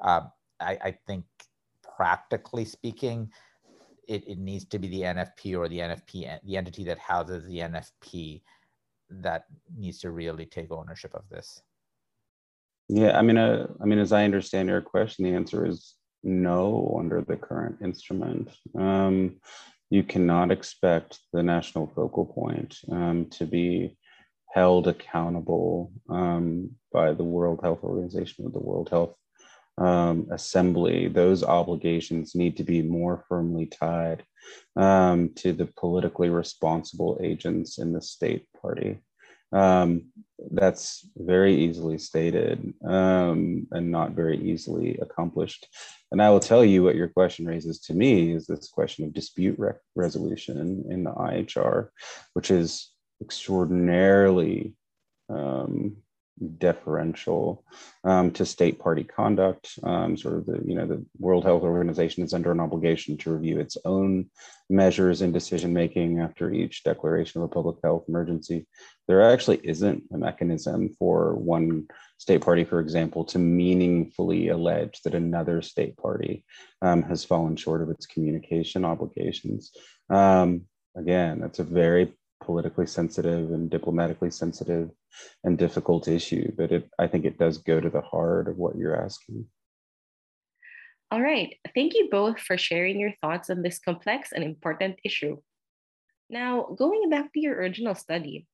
Uh, 0.00 0.22
I, 0.60 0.78
I 0.82 0.98
think 1.06 1.24
practically 1.96 2.64
speaking, 2.64 3.30
it, 4.08 4.26
it 4.26 4.38
needs 4.38 4.64
to 4.66 4.78
be 4.78 4.88
the 4.88 5.02
NFP 5.02 5.56
or 5.56 5.68
the 5.68 5.78
NFP, 5.78 6.38
the 6.44 6.56
entity 6.56 6.84
that 6.84 6.98
houses 6.98 7.44
the 7.46 7.58
NFP 7.58 8.42
that 9.10 9.44
needs 9.76 9.98
to 10.00 10.10
really 10.10 10.46
take 10.46 10.70
ownership 10.70 11.14
of 11.14 11.28
this. 11.30 11.62
Yeah, 12.88 13.18
I 13.18 13.22
mean, 13.22 13.38
uh, 13.38 13.66
I 13.80 13.86
mean, 13.86 13.98
as 13.98 14.12
I 14.12 14.24
understand 14.24 14.68
your 14.68 14.82
question, 14.82 15.24
the 15.24 15.34
answer 15.34 15.66
is 15.66 15.94
no 16.22 16.96
under 16.98 17.22
the 17.22 17.36
current 17.36 17.78
instrument. 17.82 18.50
Um, 18.78 19.36
you 19.90 20.02
cannot 20.02 20.50
expect 20.50 21.20
the 21.32 21.42
national 21.42 21.86
focal 21.94 22.26
point 22.26 22.78
um, 22.90 23.26
to 23.30 23.46
be 23.46 23.96
held 24.52 24.86
accountable 24.86 25.92
um, 26.08 26.70
by 26.92 27.12
the 27.12 27.24
World 27.24 27.60
Health 27.62 27.80
Organization 27.82 28.46
or 28.46 28.50
the 28.50 28.58
World 28.58 28.88
Health 28.88 29.14
um, 29.78 30.28
assembly, 30.30 31.08
those 31.08 31.42
obligations 31.42 32.34
need 32.34 32.56
to 32.56 32.64
be 32.64 32.82
more 32.82 33.24
firmly 33.28 33.66
tied 33.66 34.24
um, 34.76 35.30
to 35.36 35.52
the 35.52 35.66
politically 35.76 36.30
responsible 36.30 37.18
agents 37.22 37.78
in 37.78 37.92
the 37.92 38.02
state 38.02 38.46
party. 38.60 39.00
Um, 39.52 40.06
that's 40.50 41.08
very 41.16 41.54
easily 41.54 41.96
stated 41.96 42.74
um, 42.84 43.68
and 43.70 43.90
not 43.90 44.12
very 44.12 44.36
easily 44.38 44.98
accomplished. 45.00 45.68
And 46.10 46.20
I 46.20 46.30
will 46.30 46.40
tell 46.40 46.64
you 46.64 46.82
what 46.82 46.96
your 46.96 47.08
question 47.08 47.46
raises 47.46 47.78
to 47.82 47.94
me 47.94 48.32
is 48.32 48.46
this 48.46 48.68
question 48.68 49.04
of 49.04 49.14
dispute 49.14 49.56
re- 49.58 49.72
resolution 49.94 50.84
in 50.90 51.04
the 51.04 51.12
IHR, 51.12 51.88
which 52.32 52.50
is 52.50 52.90
extraordinarily 53.22 54.74
um, 55.28 55.96
deferential 56.58 57.64
um, 58.02 58.30
to 58.32 58.44
state 58.44 58.78
party 58.78 59.04
conduct. 59.04 59.78
Um, 59.82 60.16
sort 60.16 60.34
of 60.36 60.46
the, 60.46 60.60
you 60.66 60.74
know, 60.74 60.86
the 60.86 61.04
World 61.18 61.44
Health 61.44 61.62
Organization 61.62 62.22
is 62.24 62.34
under 62.34 62.52
an 62.52 62.60
obligation 62.60 63.16
to 63.18 63.32
review 63.32 63.60
its 63.60 63.76
own 63.84 64.30
measures 64.68 65.20
and 65.22 65.32
decision 65.32 65.72
making 65.72 66.20
after 66.20 66.52
each 66.52 66.82
declaration 66.84 67.40
of 67.40 67.44
a 67.44 67.52
public 67.52 67.76
health 67.82 68.04
emergency. 68.08 68.66
There 69.06 69.22
actually 69.22 69.60
isn't 69.62 70.04
a 70.12 70.18
mechanism 70.18 70.90
for 70.98 71.34
one 71.34 71.86
state 72.18 72.40
party, 72.40 72.64
for 72.64 72.80
example, 72.80 73.24
to 73.26 73.38
meaningfully 73.38 74.48
allege 74.48 75.00
that 75.02 75.14
another 75.14 75.62
state 75.62 75.96
party 75.96 76.44
um, 76.82 77.02
has 77.02 77.24
fallen 77.24 77.56
short 77.56 77.82
of 77.82 77.90
its 77.90 78.06
communication 78.06 78.84
obligations. 78.84 79.72
Um, 80.10 80.62
again, 80.96 81.40
that's 81.40 81.58
a 81.58 81.64
very 81.64 82.16
politically 82.42 82.86
sensitive 82.86 83.50
and 83.52 83.70
diplomatically 83.70 84.30
sensitive 84.30 84.90
and 85.44 85.58
difficult 85.58 86.08
issue, 86.08 86.52
but 86.56 86.72
it, 86.72 86.90
I 86.98 87.06
think 87.06 87.24
it 87.24 87.38
does 87.38 87.58
go 87.58 87.80
to 87.80 87.90
the 87.90 88.00
heart 88.00 88.48
of 88.48 88.56
what 88.56 88.76
you're 88.76 89.00
asking. 89.00 89.46
All 91.10 91.22
right. 91.22 91.54
Thank 91.74 91.94
you 91.94 92.08
both 92.10 92.40
for 92.40 92.58
sharing 92.58 92.98
your 92.98 93.12
thoughts 93.20 93.50
on 93.50 93.62
this 93.62 93.78
complex 93.78 94.32
and 94.32 94.42
important 94.42 94.98
issue. 95.04 95.36
Now, 96.28 96.74
going 96.76 97.08
back 97.10 97.32
to 97.32 97.40
your 97.40 97.56
original 97.56 97.94
study, 97.94 98.46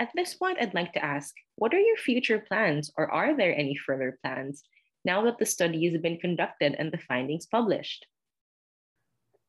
at 0.00 0.10
this 0.14 0.34
point, 0.34 0.58
I'd 0.60 0.74
like 0.74 0.92
to 0.94 1.04
ask 1.04 1.34
what 1.56 1.74
are 1.74 1.80
your 1.80 1.96
future 1.96 2.38
plans, 2.40 2.90
or 2.96 3.10
are 3.10 3.36
there 3.36 3.56
any 3.56 3.76
further 3.76 4.18
plans 4.24 4.62
now 5.04 5.22
that 5.22 5.38
the 5.38 5.46
study 5.46 5.90
has 5.90 6.00
been 6.00 6.18
conducted 6.18 6.74
and 6.78 6.90
the 6.90 6.98
findings 6.98 7.46
published? 7.46 8.06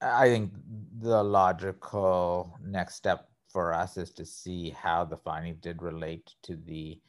I 0.02 0.28
think 0.28 0.54
the 1.02 1.24
logical 1.24 2.58
next 2.64 2.96
step 2.96 3.29
for 3.52 3.74
us 3.74 3.98
is 3.98 4.12
to 4.12 4.26
see 4.26 4.70
how 4.70 5.04
the 5.04 5.18
findings 5.18 5.58
did 5.62 5.82
relate 5.82 6.34
to 6.44 6.56
the 6.56 7.00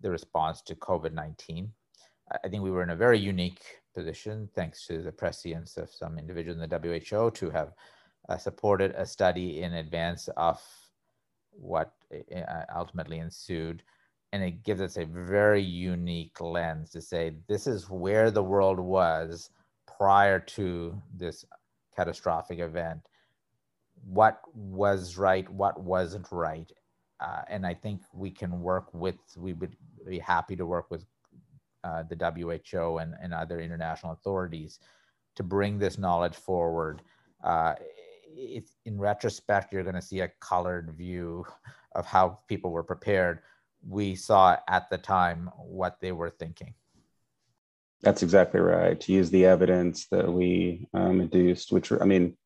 the 0.00 0.10
response 0.10 0.62
to 0.62 0.74
COVID-19. 0.74 1.68
I 2.44 2.48
think 2.48 2.62
we 2.62 2.72
were 2.72 2.82
in 2.82 2.90
a 2.90 2.96
very 2.96 3.18
unique 3.18 3.62
position, 3.94 4.48
thanks 4.54 4.84
to 4.88 5.00
the 5.00 5.12
prescience 5.12 5.76
of 5.76 5.90
some 5.90 6.18
individuals 6.18 6.60
in 6.60 6.68
the 6.68 6.78
WHO, 6.78 7.30
to 7.30 7.50
have 7.50 7.72
uh, 8.28 8.36
supported 8.36 8.92
a 8.96 9.06
study 9.06 9.62
in 9.62 9.74
advance 9.74 10.28
of 10.36 10.60
what 11.52 11.92
uh, 12.34 12.62
ultimately 12.74 13.18
ensued. 13.18 13.84
And 14.32 14.42
it 14.42 14.64
gives 14.64 14.80
us 14.80 14.96
a 14.96 15.04
very 15.04 15.62
unique 15.62 16.40
lens 16.40 16.90
to 16.90 17.00
say 17.00 17.34
this 17.48 17.68
is 17.68 17.88
where 17.88 18.30
the 18.32 18.42
world 18.42 18.80
was 18.80 19.50
prior 19.86 20.40
to 20.40 21.00
this 21.14 21.44
catastrophic 21.94 22.58
event 22.58 23.02
what 24.04 24.40
was 24.54 25.16
right, 25.16 25.48
what 25.50 25.80
wasn't 25.80 26.26
right. 26.30 26.70
Uh, 27.20 27.42
and 27.48 27.66
I 27.66 27.74
think 27.74 28.02
we 28.12 28.30
can 28.30 28.60
work 28.60 28.92
with, 28.92 29.16
we 29.36 29.52
would 29.52 29.76
be 30.08 30.18
happy 30.18 30.56
to 30.56 30.66
work 30.66 30.90
with 30.90 31.04
uh, 31.84 32.02
the 32.08 32.16
WHO 32.16 32.98
and, 32.98 33.14
and 33.22 33.32
other 33.32 33.60
international 33.60 34.12
authorities 34.12 34.80
to 35.36 35.42
bring 35.42 35.78
this 35.78 35.98
knowledge 35.98 36.34
forward. 36.34 37.02
Uh, 37.42 37.74
in 38.84 38.98
retrospect, 38.98 39.72
you're 39.72 39.82
going 39.82 39.94
to 39.94 40.02
see 40.02 40.20
a 40.20 40.30
colored 40.40 40.90
view 40.96 41.44
of 41.94 42.06
how 42.06 42.38
people 42.48 42.70
were 42.70 42.82
prepared. 42.82 43.40
We 43.86 44.14
saw 44.14 44.56
at 44.68 44.88
the 44.90 44.98
time 44.98 45.50
what 45.56 46.00
they 46.00 46.12
were 46.12 46.30
thinking. 46.30 46.74
That's 48.00 48.22
exactly 48.22 48.60
right. 48.60 48.98
To 49.00 49.12
use 49.12 49.30
the 49.30 49.44
evidence 49.44 50.06
that 50.10 50.32
we 50.32 50.88
um, 50.92 51.20
induced, 51.20 51.70
which 51.70 51.92
I 51.92 52.04
mean, 52.04 52.36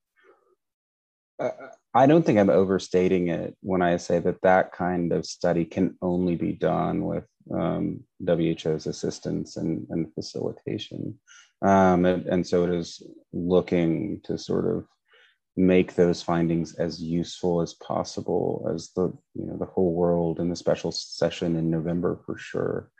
I 1.39 2.07
don't 2.07 2.25
think 2.25 2.39
I'm 2.39 2.51
overstating 2.51 3.29
it 3.29 3.57
when 3.61 3.83
I 3.83 3.97
say 3.97 4.19
that 4.21 4.43
that 4.43 4.73
kind 4.73 5.13
of 5.13 5.25
study 5.25 5.65
can 5.65 5.97
only 6.03 6.37
be 6.37 6.53
done 6.53 7.05
with 7.05 7.25
um, 7.53 8.01
WHO's 8.21 8.87
assistance 8.87 9.57
and, 9.57 9.87
and 9.91 10.13
facilitation. 10.15 11.19
Um, 11.63 12.05
and, 12.05 12.27
and, 12.27 12.47
so 12.47 12.65
it 12.65 12.75
is 12.75 13.03
looking 13.33 14.21
to 14.25 14.37
sort 14.37 14.67
of 14.67 14.87
make 15.57 15.95
those 15.95 16.23
findings 16.23 16.75
as 16.75 17.03
useful 17.03 17.63
as 17.63 17.73
possible 17.75 18.71
as 18.75 18.91
the 18.95 19.11
you 19.35 19.47
know 19.47 19.57
the 19.57 19.65
whole 19.65 19.95
world 19.95 20.39
in 20.39 20.51
the 20.51 20.57
special 20.57 20.93
session 20.93 21.57
in 21.57 21.71
November 21.71 22.21
for 22.27 22.37
sure 22.37 22.91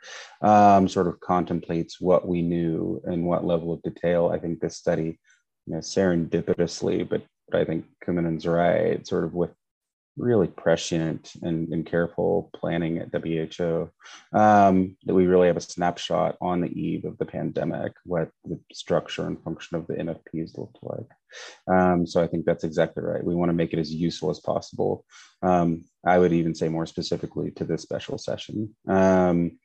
um, 0.41 0.87
sort 0.87 1.07
of 1.07 1.19
contemplates 1.19 2.01
what 2.01 2.27
we 2.27 2.41
knew 2.41 2.99
and 3.05 3.23
what 3.23 3.45
level 3.45 3.71
of 3.71 3.83
detail 3.83 4.31
I 4.33 4.39
think 4.39 4.59
this 4.59 4.75
study 4.75 5.19
you 5.67 5.73
know 5.73 5.79
serendipitously 5.79 7.07
but 7.07 7.21
but 7.49 7.61
I 7.61 7.65
think 7.65 7.85
Kumanan's 8.05 8.45
right, 8.47 9.05
sort 9.07 9.23
of 9.23 9.33
with 9.33 9.51
really 10.17 10.47
prescient 10.47 11.31
and, 11.43 11.71
and 11.71 11.85
careful 11.85 12.49
planning 12.55 12.97
at 12.97 13.11
WHO, 13.13 13.89
um, 14.33 14.97
that 15.05 15.13
we 15.13 15.27
really 15.27 15.47
have 15.47 15.57
a 15.57 15.61
snapshot 15.61 16.35
on 16.41 16.61
the 16.61 16.71
eve 16.79 17.05
of 17.05 17.17
the 17.17 17.25
pandemic, 17.25 17.93
what 18.03 18.29
the 18.43 18.59
structure 18.73 19.27
and 19.27 19.41
function 19.43 19.77
of 19.77 19.87
the 19.87 19.93
NFPs 19.93 20.57
looked 20.57 20.79
like. 20.81 21.07
Um, 21.71 22.07
so 22.07 22.21
I 22.21 22.27
think 22.27 22.45
that's 22.45 22.63
exactly 22.63 23.03
right. 23.03 23.23
We 23.23 23.35
want 23.35 23.49
to 23.49 23.55
make 23.55 23.73
it 23.73 23.79
as 23.79 23.93
useful 23.93 24.29
as 24.29 24.39
possible. 24.39 25.05
Um, 25.43 25.85
I 26.05 26.17
would 26.17 26.33
even 26.33 26.55
say 26.55 26.67
more 26.69 26.85
specifically 26.85 27.51
to 27.51 27.63
this 27.63 27.83
special 27.83 28.17
session. 28.17 28.75
Um, 28.87 29.59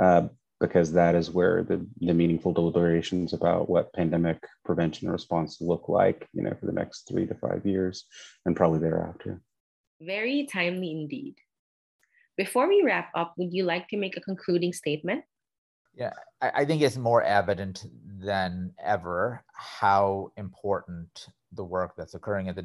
uh, 0.00 0.28
because 0.60 0.92
that 0.92 1.14
is 1.14 1.30
where 1.30 1.62
the, 1.62 1.86
the 2.00 2.12
meaningful 2.12 2.52
deliberations 2.52 3.32
about 3.32 3.68
what 3.68 3.92
pandemic 3.92 4.42
prevention 4.64 5.06
and 5.06 5.12
response 5.12 5.60
look 5.60 5.88
like, 5.88 6.28
you 6.32 6.42
know, 6.42 6.54
for 6.58 6.66
the 6.66 6.72
next 6.72 7.08
three 7.08 7.26
to 7.26 7.34
five 7.34 7.64
years 7.64 8.04
and 8.44 8.56
probably 8.56 8.80
thereafter. 8.80 9.40
Very 10.00 10.46
timely 10.46 10.90
indeed. 10.90 11.36
Before 12.36 12.68
we 12.68 12.82
wrap 12.84 13.10
up, 13.14 13.34
would 13.36 13.52
you 13.52 13.64
like 13.64 13.88
to 13.88 13.96
make 13.96 14.16
a 14.16 14.20
concluding 14.20 14.72
statement? 14.72 15.24
Yeah, 15.94 16.12
I, 16.40 16.50
I 16.56 16.64
think 16.64 16.82
it's 16.82 16.96
more 16.96 17.22
evident 17.22 17.84
than 18.20 18.72
ever 18.82 19.44
how 19.52 20.32
important 20.36 21.28
the 21.52 21.64
work 21.64 21.94
that's 21.96 22.14
occurring 22.14 22.48
at 22.48 22.56
the 22.56 22.62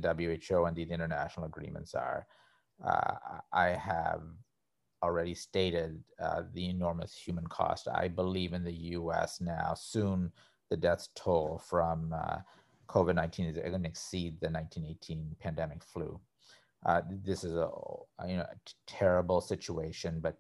WHO 0.49 0.65
and 0.65 0.75
these 0.75 0.91
international 0.91 1.45
agreements 1.45 1.95
are. 1.95 2.27
Uh, 2.85 3.15
I 3.51 3.69
have 3.69 4.21
already 5.03 5.35
stated 5.35 6.01
uh, 6.19 6.43
the 6.53 6.69
enormous 6.69 7.13
human 7.13 7.45
cost. 7.47 7.87
I 7.93 8.07
believe 8.07 8.53
in 8.53 8.63
the 8.63 8.73
US 8.97 9.41
now, 9.41 9.73
soon 9.75 10.31
the 10.69 10.77
death 10.77 11.07
toll 11.15 11.61
from 11.69 12.13
uh, 12.15 12.37
COVID 12.87 13.15
19 13.15 13.45
is 13.47 13.57
going 13.57 13.83
to 13.83 13.89
exceed 13.89 14.39
the 14.39 14.49
1918 14.49 15.35
pandemic 15.39 15.83
flu. 15.83 16.19
Uh, 16.85 17.01
this 17.23 17.43
is 17.43 17.53
a 17.53 17.69
you 18.27 18.37
know 18.37 18.45
terrible 18.87 19.41
situation, 19.41 20.19
but 20.21 20.37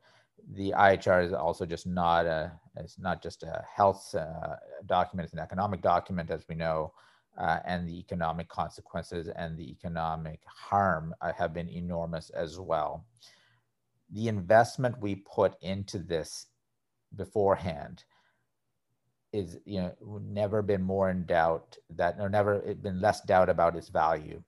the 0.55 0.73
IHR 0.77 1.25
is 1.25 1.33
also 1.33 1.65
just 1.65 1.85
not 1.85 2.25
a 2.25 2.51
it's 2.77 2.99
not 2.99 3.21
just 3.21 3.43
a 3.43 3.63
health 3.75 4.15
uh, 4.15 4.55
document; 4.85 5.25
it's 5.25 5.33
an 5.33 5.39
economic 5.39 5.81
document, 5.81 6.31
as 6.31 6.43
we 6.49 6.55
know, 6.55 6.93
uh, 7.37 7.59
and 7.65 7.87
the 7.87 7.97
economic 7.97 8.49
consequences 8.49 9.29
and 9.35 9.57
the 9.57 9.69
economic 9.71 10.41
harm 10.45 11.13
uh, 11.21 11.31
have 11.33 11.53
been 11.53 11.69
enormous 11.69 12.29
as 12.31 12.59
well. 12.59 13.05
The 14.13 14.27
investment 14.27 15.01
we 15.01 15.15
put 15.15 15.55
into 15.61 15.99
this 15.99 16.47
beforehand 17.15 18.03
is 19.33 19.57
you 19.65 19.81
know 19.81 20.21
never 20.21 20.61
been 20.61 20.83
more 20.83 21.09
in 21.09 21.25
doubt 21.25 21.75
that 21.89 22.15
or 22.19 22.29
never 22.29 22.59
been 22.75 23.01
less 23.01 23.21
doubt 23.21 23.49
about 23.49 23.75
its 23.75 23.89
value. 23.89 24.41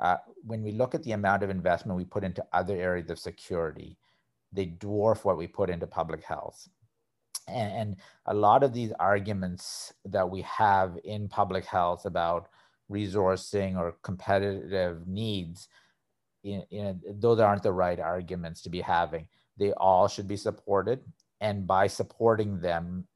Uh, 0.00 0.16
when 0.44 0.62
we 0.62 0.72
look 0.72 0.94
at 0.94 1.02
the 1.02 1.12
amount 1.12 1.42
of 1.42 1.50
investment 1.50 1.96
we 1.96 2.04
put 2.04 2.24
into 2.24 2.44
other 2.52 2.76
areas 2.76 3.10
of 3.10 3.18
security, 3.18 3.98
they 4.52 4.66
dwarf 4.66 5.24
what 5.24 5.36
we 5.36 5.46
put 5.46 5.68
into 5.68 5.86
public 5.86 6.22
health. 6.24 6.68
And, 7.48 7.72
and 7.72 7.96
a 8.26 8.34
lot 8.34 8.62
of 8.62 8.72
these 8.72 8.92
arguments 8.98 9.92
that 10.06 10.28
we 10.28 10.42
have 10.42 10.98
in 11.04 11.28
public 11.28 11.66
health 11.66 12.06
about 12.06 12.48
resourcing 12.90 13.76
or 13.76 13.96
competitive 14.02 15.06
needs, 15.06 15.68
you 16.42 16.62
know, 16.72 16.98
those 17.18 17.40
aren't 17.40 17.62
the 17.62 17.72
right 17.72 17.98
arguments 17.98 18.62
to 18.62 18.70
be 18.70 18.80
having. 18.80 19.26
They 19.56 19.72
all 19.72 20.08
should 20.08 20.28
be 20.28 20.36
supported. 20.36 21.00
And 21.40 21.66
by 21.66 21.86
supporting 21.86 22.60
them, 22.60 23.06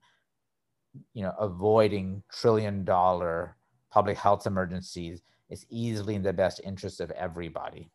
you 1.12 1.22
know, 1.22 1.34
avoiding 1.38 2.22
trillion 2.32 2.84
dollar 2.84 3.56
public 3.90 4.16
health 4.16 4.46
emergencies 4.46 5.22
is 5.50 5.66
easily 5.70 6.14
in 6.14 6.22
the 6.22 6.32
best 6.32 6.60
interest 6.64 7.00
of 7.00 7.10
everybody. 7.12 7.90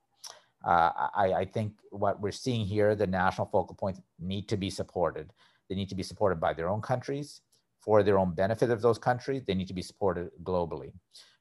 Uh, 0.65 0.91
I, 1.15 1.33
I, 1.33 1.45
think 1.45 1.73
what 1.91 2.19
we're 2.19 2.31
seeing 2.31 2.65
here, 2.65 2.93
the 2.93 3.07
national 3.07 3.47
focal 3.47 3.75
points 3.75 4.01
need 4.19 4.49
to 4.49 4.57
be 4.57 4.69
supported. 4.69 5.31
They 5.69 5.75
need 5.75 5.87
to 5.89 5.95
be 5.95 6.03
supported 6.03 6.39
by 6.41 6.53
their 6.53 6.67
own 6.67 6.81
countries 6.81 7.41
for 7.79 8.03
their 8.03 8.19
own 8.19 8.33
benefit 8.35 8.69
of 8.69 8.81
those 8.81 8.97
countries. 8.97 9.43
They 9.45 9.53
need 9.55 9.69
to 9.69 9.73
be 9.73 9.81
supported 9.81 10.31
globally. 10.43 10.91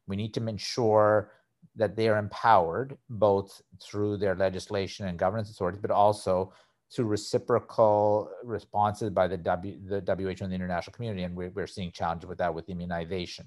We 0.06 0.14
need 0.16 0.34
to 0.34 0.46
ensure 0.46 1.32
that 1.78 1.96
they 1.96 2.08
are 2.08 2.18
empowered 2.18 2.98
both 3.08 3.62
through 3.82 4.18
their 4.18 4.34
legislation 4.34 5.06
and 5.06 5.18
governance 5.18 5.50
authorities, 5.50 5.80
but 5.80 5.90
also 5.90 6.52
through 6.94 7.06
reciprocal 7.06 8.30
responses 8.42 9.10
by 9.10 9.28
the, 9.28 9.36
w, 9.36 9.78
the 9.86 10.02
WHO 10.06 10.44
and 10.44 10.52
the 10.52 10.56
international 10.56 10.92
community. 10.92 11.22
And 11.22 11.36
we're, 11.36 11.50
we're 11.50 11.66
seeing 11.66 11.92
challenges 11.92 12.28
with 12.28 12.38
that 12.38 12.52
with 12.52 12.68
immunization. 12.68 13.46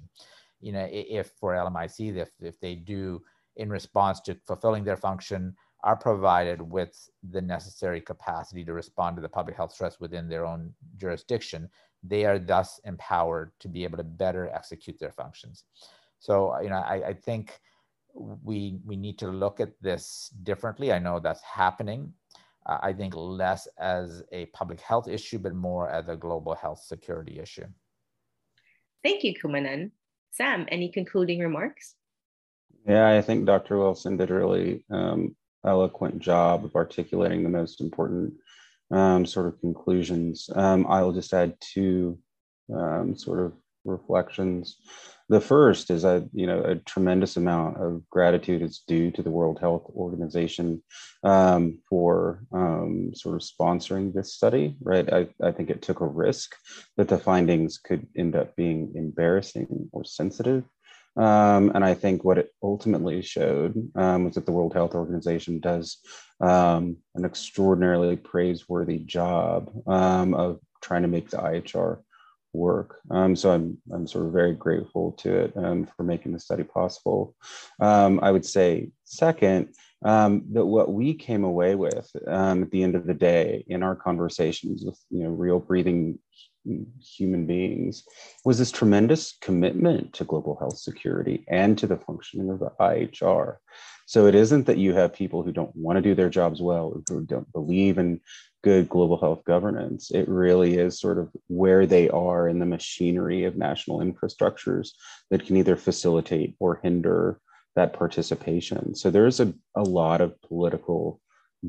You 0.61 0.71
know, 0.73 0.87
if 0.91 1.31
for 1.39 1.53
LMIC, 1.53 2.15
if, 2.15 2.29
if 2.39 2.59
they 2.59 2.75
do 2.75 3.21
in 3.57 3.69
response 3.69 4.21
to 4.21 4.37
fulfilling 4.47 4.83
their 4.83 4.97
function, 4.97 5.55
are 5.83 5.97
provided 5.97 6.61
with 6.61 7.09
the 7.31 7.41
necessary 7.41 7.99
capacity 7.99 8.63
to 8.63 8.73
respond 8.73 9.15
to 9.15 9.21
the 9.21 9.29
public 9.29 9.55
health 9.55 9.75
threats 9.75 9.99
within 9.99 10.29
their 10.29 10.45
own 10.45 10.71
jurisdiction, 10.97 11.67
they 12.03 12.25
are 12.25 12.39
thus 12.39 12.79
empowered 12.85 13.51
to 13.59 13.67
be 13.67 13.83
able 13.83 13.97
to 13.97 14.03
better 14.03 14.49
execute 14.49 14.99
their 14.99 15.11
functions. 15.11 15.65
So, 16.19 16.59
you 16.61 16.69
know, 16.69 16.75
I, 16.75 17.07
I 17.07 17.13
think 17.13 17.59
we 18.13 18.79
we 18.85 18.95
need 18.95 19.17
to 19.19 19.27
look 19.27 19.59
at 19.59 19.71
this 19.81 20.33
differently. 20.43 20.91
I 20.91 20.99
know 20.99 21.19
that's 21.19 21.41
happening. 21.41 22.13
Uh, 22.65 22.77
I 22.81 22.93
think 22.93 23.15
less 23.15 23.67
as 23.79 24.23
a 24.31 24.45
public 24.47 24.79
health 24.81 25.07
issue, 25.07 25.39
but 25.39 25.55
more 25.55 25.89
as 25.89 26.07
a 26.07 26.15
global 26.15 26.53
health 26.53 26.79
security 26.79 27.39
issue. 27.39 27.65
Thank 29.03 29.23
you, 29.23 29.33
Kumanan. 29.33 29.91
Sam, 30.31 30.65
any 30.69 30.89
concluding 30.89 31.39
remarks? 31.39 31.95
Yeah, 32.87 33.09
I 33.09 33.21
think 33.21 33.45
Dr. 33.45 33.77
Wilson 33.77 34.17
did 34.17 34.31
a 34.31 34.33
really 34.33 34.83
um, 34.89 35.35
eloquent 35.65 36.19
job 36.19 36.65
of 36.65 36.75
articulating 36.75 37.43
the 37.43 37.49
most 37.49 37.81
important 37.81 38.33
um, 38.91 39.25
sort 39.25 39.47
of 39.47 39.59
conclusions. 39.59 40.49
Um, 40.55 40.85
I'll 40.87 41.11
just 41.11 41.33
add 41.33 41.55
two 41.59 42.17
um, 42.73 43.15
sort 43.15 43.39
of 43.39 43.53
reflections. 43.85 44.77
The 45.31 45.39
first 45.39 45.89
is 45.91 46.01
that 46.01 46.27
you 46.33 46.45
know 46.45 46.61
a 46.61 46.75
tremendous 46.75 47.37
amount 47.37 47.77
of 47.77 48.07
gratitude 48.09 48.61
is 48.61 48.83
due 48.85 49.11
to 49.11 49.23
the 49.23 49.31
World 49.31 49.59
Health 49.61 49.89
Organization 49.95 50.83
um, 51.23 51.79
for 51.89 52.43
um, 52.51 53.11
sort 53.15 53.35
of 53.35 53.41
sponsoring 53.41 54.13
this 54.13 54.33
study. 54.33 54.75
Right, 54.81 55.07
I, 55.11 55.29
I 55.41 55.53
think 55.53 55.69
it 55.69 55.81
took 55.81 56.01
a 56.01 56.05
risk 56.05 56.53
that 56.97 57.07
the 57.07 57.17
findings 57.17 57.77
could 57.77 58.07
end 58.17 58.35
up 58.35 58.57
being 58.57 58.91
embarrassing 58.93 59.89
or 59.93 60.03
sensitive. 60.03 60.65
Um, 61.15 61.71
and 61.75 61.85
I 61.85 61.93
think 61.93 62.25
what 62.25 62.37
it 62.37 62.49
ultimately 62.61 63.21
showed 63.21 63.89
um, 63.95 64.25
was 64.25 64.35
that 64.35 64.45
the 64.45 64.51
World 64.51 64.73
Health 64.73 64.95
Organization 64.95 65.61
does 65.61 65.99
um, 66.41 66.97
an 67.15 67.23
extraordinarily 67.23 68.17
praiseworthy 68.17 68.99
job 68.99 69.71
um, 69.87 70.33
of 70.33 70.59
trying 70.81 71.03
to 71.03 71.07
make 71.07 71.29
the 71.29 71.37
IHR 71.37 71.99
work. 72.53 72.99
Um, 73.09 73.35
so 73.35 73.51
I'm, 73.51 73.77
I'm 73.93 74.07
sort 74.07 74.25
of 74.25 74.33
very 74.33 74.53
grateful 74.53 75.13
to 75.19 75.35
it 75.35 75.53
um, 75.55 75.87
for 75.95 76.03
making 76.03 76.33
the 76.33 76.39
study 76.39 76.63
possible. 76.63 77.35
I 77.79 78.31
would 78.31 78.45
say, 78.45 78.89
second, 79.05 79.73
that 80.03 80.65
what 80.65 80.91
we 80.91 81.13
came 81.13 81.43
away 81.43 81.75
with 81.75 82.09
at 82.27 82.71
the 82.71 82.83
end 82.83 82.95
of 82.95 83.05
the 83.05 83.13
day 83.13 83.63
in 83.67 83.83
our 83.83 83.95
conversations 83.95 84.83
with 84.85 84.99
you 85.09 85.23
know 85.23 85.29
real 85.29 85.59
breathing 85.59 86.19
human 87.01 87.45
beings 87.45 88.03
was 88.45 88.57
this 88.57 88.71
tremendous 88.71 89.37
commitment 89.41 90.13
to 90.13 90.23
global 90.23 90.57
health 90.57 90.77
security 90.77 91.43
and 91.47 91.77
to 91.77 91.87
the 91.87 91.97
functioning 91.97 92.49
of 92.49 92.59
the 92.59 92.71
IHR. 92.79 93.57
So 94.05 94.27
it 94.27 94.35
isn't 94.35 94.65
that 94.65 94.77
you 94.77 94.93
have 94.93 95.13
people 95.13 95.43
who 95.43 95.51
don't 95.51 95.75
want 95.75 95.97
to 95.97 96.01
do 96.01 96.15
their 96.15 96.29
jobs 96.29 96.61
well 96.61 96.93
or 96.95 97.01
who 97.07 97.25
don't 97.25 97.51
believe 97.53 97.97
in 97.97 98.19
good 98.63 98.87
global 98.89 99.19
health 99.19 99.43
governance. 99.45 100.11
It 100.11 100.27
really 100.27 100.77
is 100.77 100.99
sort 100.99 101.17
of 101.17 101.29
where 101.47 101.85
they 101.85 102.09
are 102.09 102.47
in 102.47 102.59
the 102.59 102.65
machinery 102.65 103.43
of 103.45 103.57
national 103.57 103.99
infrastructures 103.99 104.89
that 105.29 105.45
can 105.45 105.57
either 105.57 105.75
facilitate 105.75 106.55
or 106.59 106.79
hinder 106.83 107.39
that 107.75 107.93
participation. 107.93 108.95
So 108.95 109.09
there's 109.09 109.39
a, 109.39 109.53
a 109.75 109.83
lot 109.83 110.21
of 110.21 110.39
political 110.41 111.21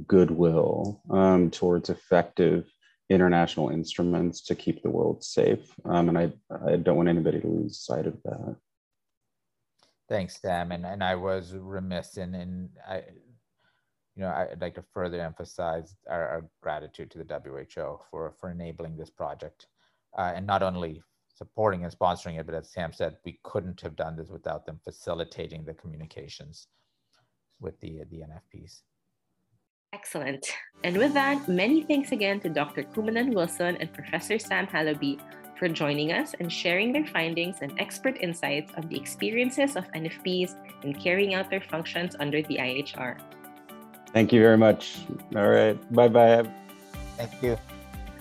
goodwill 0.06 1.02
um, 1.10 1.50
towards 1.50 1.90
effective 1.90 2.70
international 3.08 3.68
instruments 3.68 4.42
to 4.42 4.54
keep 4.54 4.82
the 4.82 4.90
world 4.90 5.22
safe. 5.22 5.70
Um, 5.84 6.08
and 6.08 6.18
I, 6.18 6.32
I 6.66 6.76
don't 6.76 6.96
want 6.96 7.08
anybody 7.08 7.40
to 7.40 7.46
lose 7.46 7.78
sight 7.78 8.06
of 8.06 8.16
that. 8.24 8.56
Thanks, 10.08 10.40
Sam. 10.40 10.72
And, 10.72 10.84
and 10.84 11.02
I 11.04 11.14
was 11.14 11.54
remiss 11.54 12.16
in, 12.16 12.34
in 12.34 12.70
I, 12.86 13.02
you 14.16 14.22
know, 14.22 14.28
I'd 14.28 14.60
like 14.60 14.74
to 14.74 14.84
further 14.92 15.20
emphasize 15.20 15.96
our, 16.08 16.28
our 16.28 16.44
gratitude 16.60 17.10
to 17.12 17.18
the 17.18 17.24
WHO 17.24 17.98
for, 18.10 18.34
for 18.38 18.50
enabling 18.50 18.96
this 18.96 19.10
project. 19.10 19.66
Uh, 20.16 20.32
and 20.34 20.46
not 20.46 20.62
only 20.62 21.02
supporting 21.34 21.84
and 21.84 21.96
sponsoring 21.96 22.38
it, 22.38 22.46
but 22.46 22.54
as 22.54 22.70
Sam 22.70 22.92
said, 22.92 23.16
we 23.24 23.38
couldn't 23.42 23.80
have 23.80 23.96
done 23.96 24.16
this 24.16 24.28
without 24.28 24.66
them 24.66 24.78
facilitating 24.84 25.64
the 25.64 25.74
communications 25.74 26.68
with 27.60 27.80
the, 27.80 28.02
the 28.10 28.20
NFPs. 28.20 28.82
Excellent. 29.94 30.46
And 30.84 30.96
with 30.96 31.14
that, 31.14 31.48
many 31.48 31.82
thanks 31.82 32.12
again 32.12 32.40
to 32.40 32.48
Dr. 32.48 32.82
Kumanan 32.82 33.34
Wilson 33.34 33.76
and 33.76 33.92
Professor 33.92 34.38
Sam 34.38 34.66
Halabi 34.66 35.20
for 35.58 35.68
joining 35.68 36.12
us 36.12 36.34
and 36.40 36.52
sharing 36.52 36.92
their 36.92 37.06
findings 37.06 37.58
and 37.62 37.72
expert 37.78 38.18
insights 38.20 38.72
on 38.76 38.88
the 38.88 38.96
experiences 38.96 39.76
of 39.76 39.84
NFPs 39.92 40.54
in 40.82 40.94
carrying 40.94 41.34
out 41.34 41.50
their 41.50 41.60
functions 41.60 42.16
under 42.18 42.42
the 42.42 42.56
IHR. 42.56 43.18
Thank 44.12 44.32
you 44.32 44.40
very 44.40 44.58
much. 44.58 44.98
All 45.34 45.48
right. 45.48 45.76
Bye 45.92 46.08
bye. 46.08 46.44
Thank 47.16 47.42
you. 47.42 47.58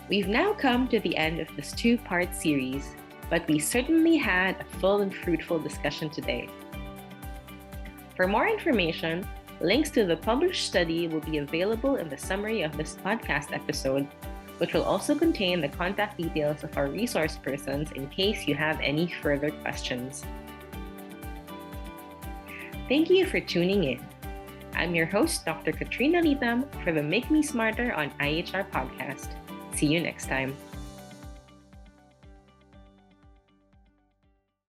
We've 0.10 0.28
now 0.28 0.54
come 0.54 0.88
to 0.90 1.00
the 1.00 1.16
end 1.16 1.40
of 1.40 1.48
this 1.56 1.72
two 1.72 1.98
part 1.98 2.36
series, 2.36 2.92
but 3.30 3.48
we 3.48 3.60
certainly 3.60 4.18
had 4.18 4.60
a 4.60 4.66
full 4.80 5.02
and 5.02 5.14
fruitful 5.14 5.60
discussion 5.60 6.10
today. 6.10 6.50
For 8.16 8.28
more 8.28 8.48
information, 8.48 9.26
Links 9.62 9.92
to 9.92 10.06
the 10.06 10.18
published 10.18 10.66
study 10.66 11.08
will 11.08 11.20
be 11.20 11.38
available 11.38 11.98
in 11.98 12.10
the 12.10 12.18
summary 12.18 12.64
of 12.64 12.76
this 12.76 12.98
podcast 13.06 13.54
episode, 13.54 14.08
which 14.58 14.74
will 14.74 14.82
also 14.82 15.14
contain 15.14 15.62
the 15.62 15.70
contact 15.70 16.18
details 16.18 16.64
of 16.64 16.76
our 16.76 16.88
resource 16.88 17.38
persons 17.38 17.92
in 17.92 18.10
case 18.10 18.48
you 18.48 18.56
have 18.56 18.80
any 18.82 19.14
further 19.22 19.52
questions. 19.52 20.26
Thank 22.90 23.12
you 23.12 23.28
for 23.28 23.40
tuning 23.40 23.84
in. 23.84 24.11
I'm 24.76 24.96
your 24.96 25.06
host, 25.06 25.46
Dr. 25.46 25.72
Katrina 25.72 26.22
Litam, 26.22 26.66
for 26.84 26.92
the 26.92 27.04
Make 27.04 27.30
Me 27.30 27.44
Smarter 27.44 27.94
on 27.94 28.10
IHR 28.20 28.70
podcast. 28.72 29.36
See 29.76 29.88
you 29.88 30.00
next 30.00 30.28
time. 30.28 30.56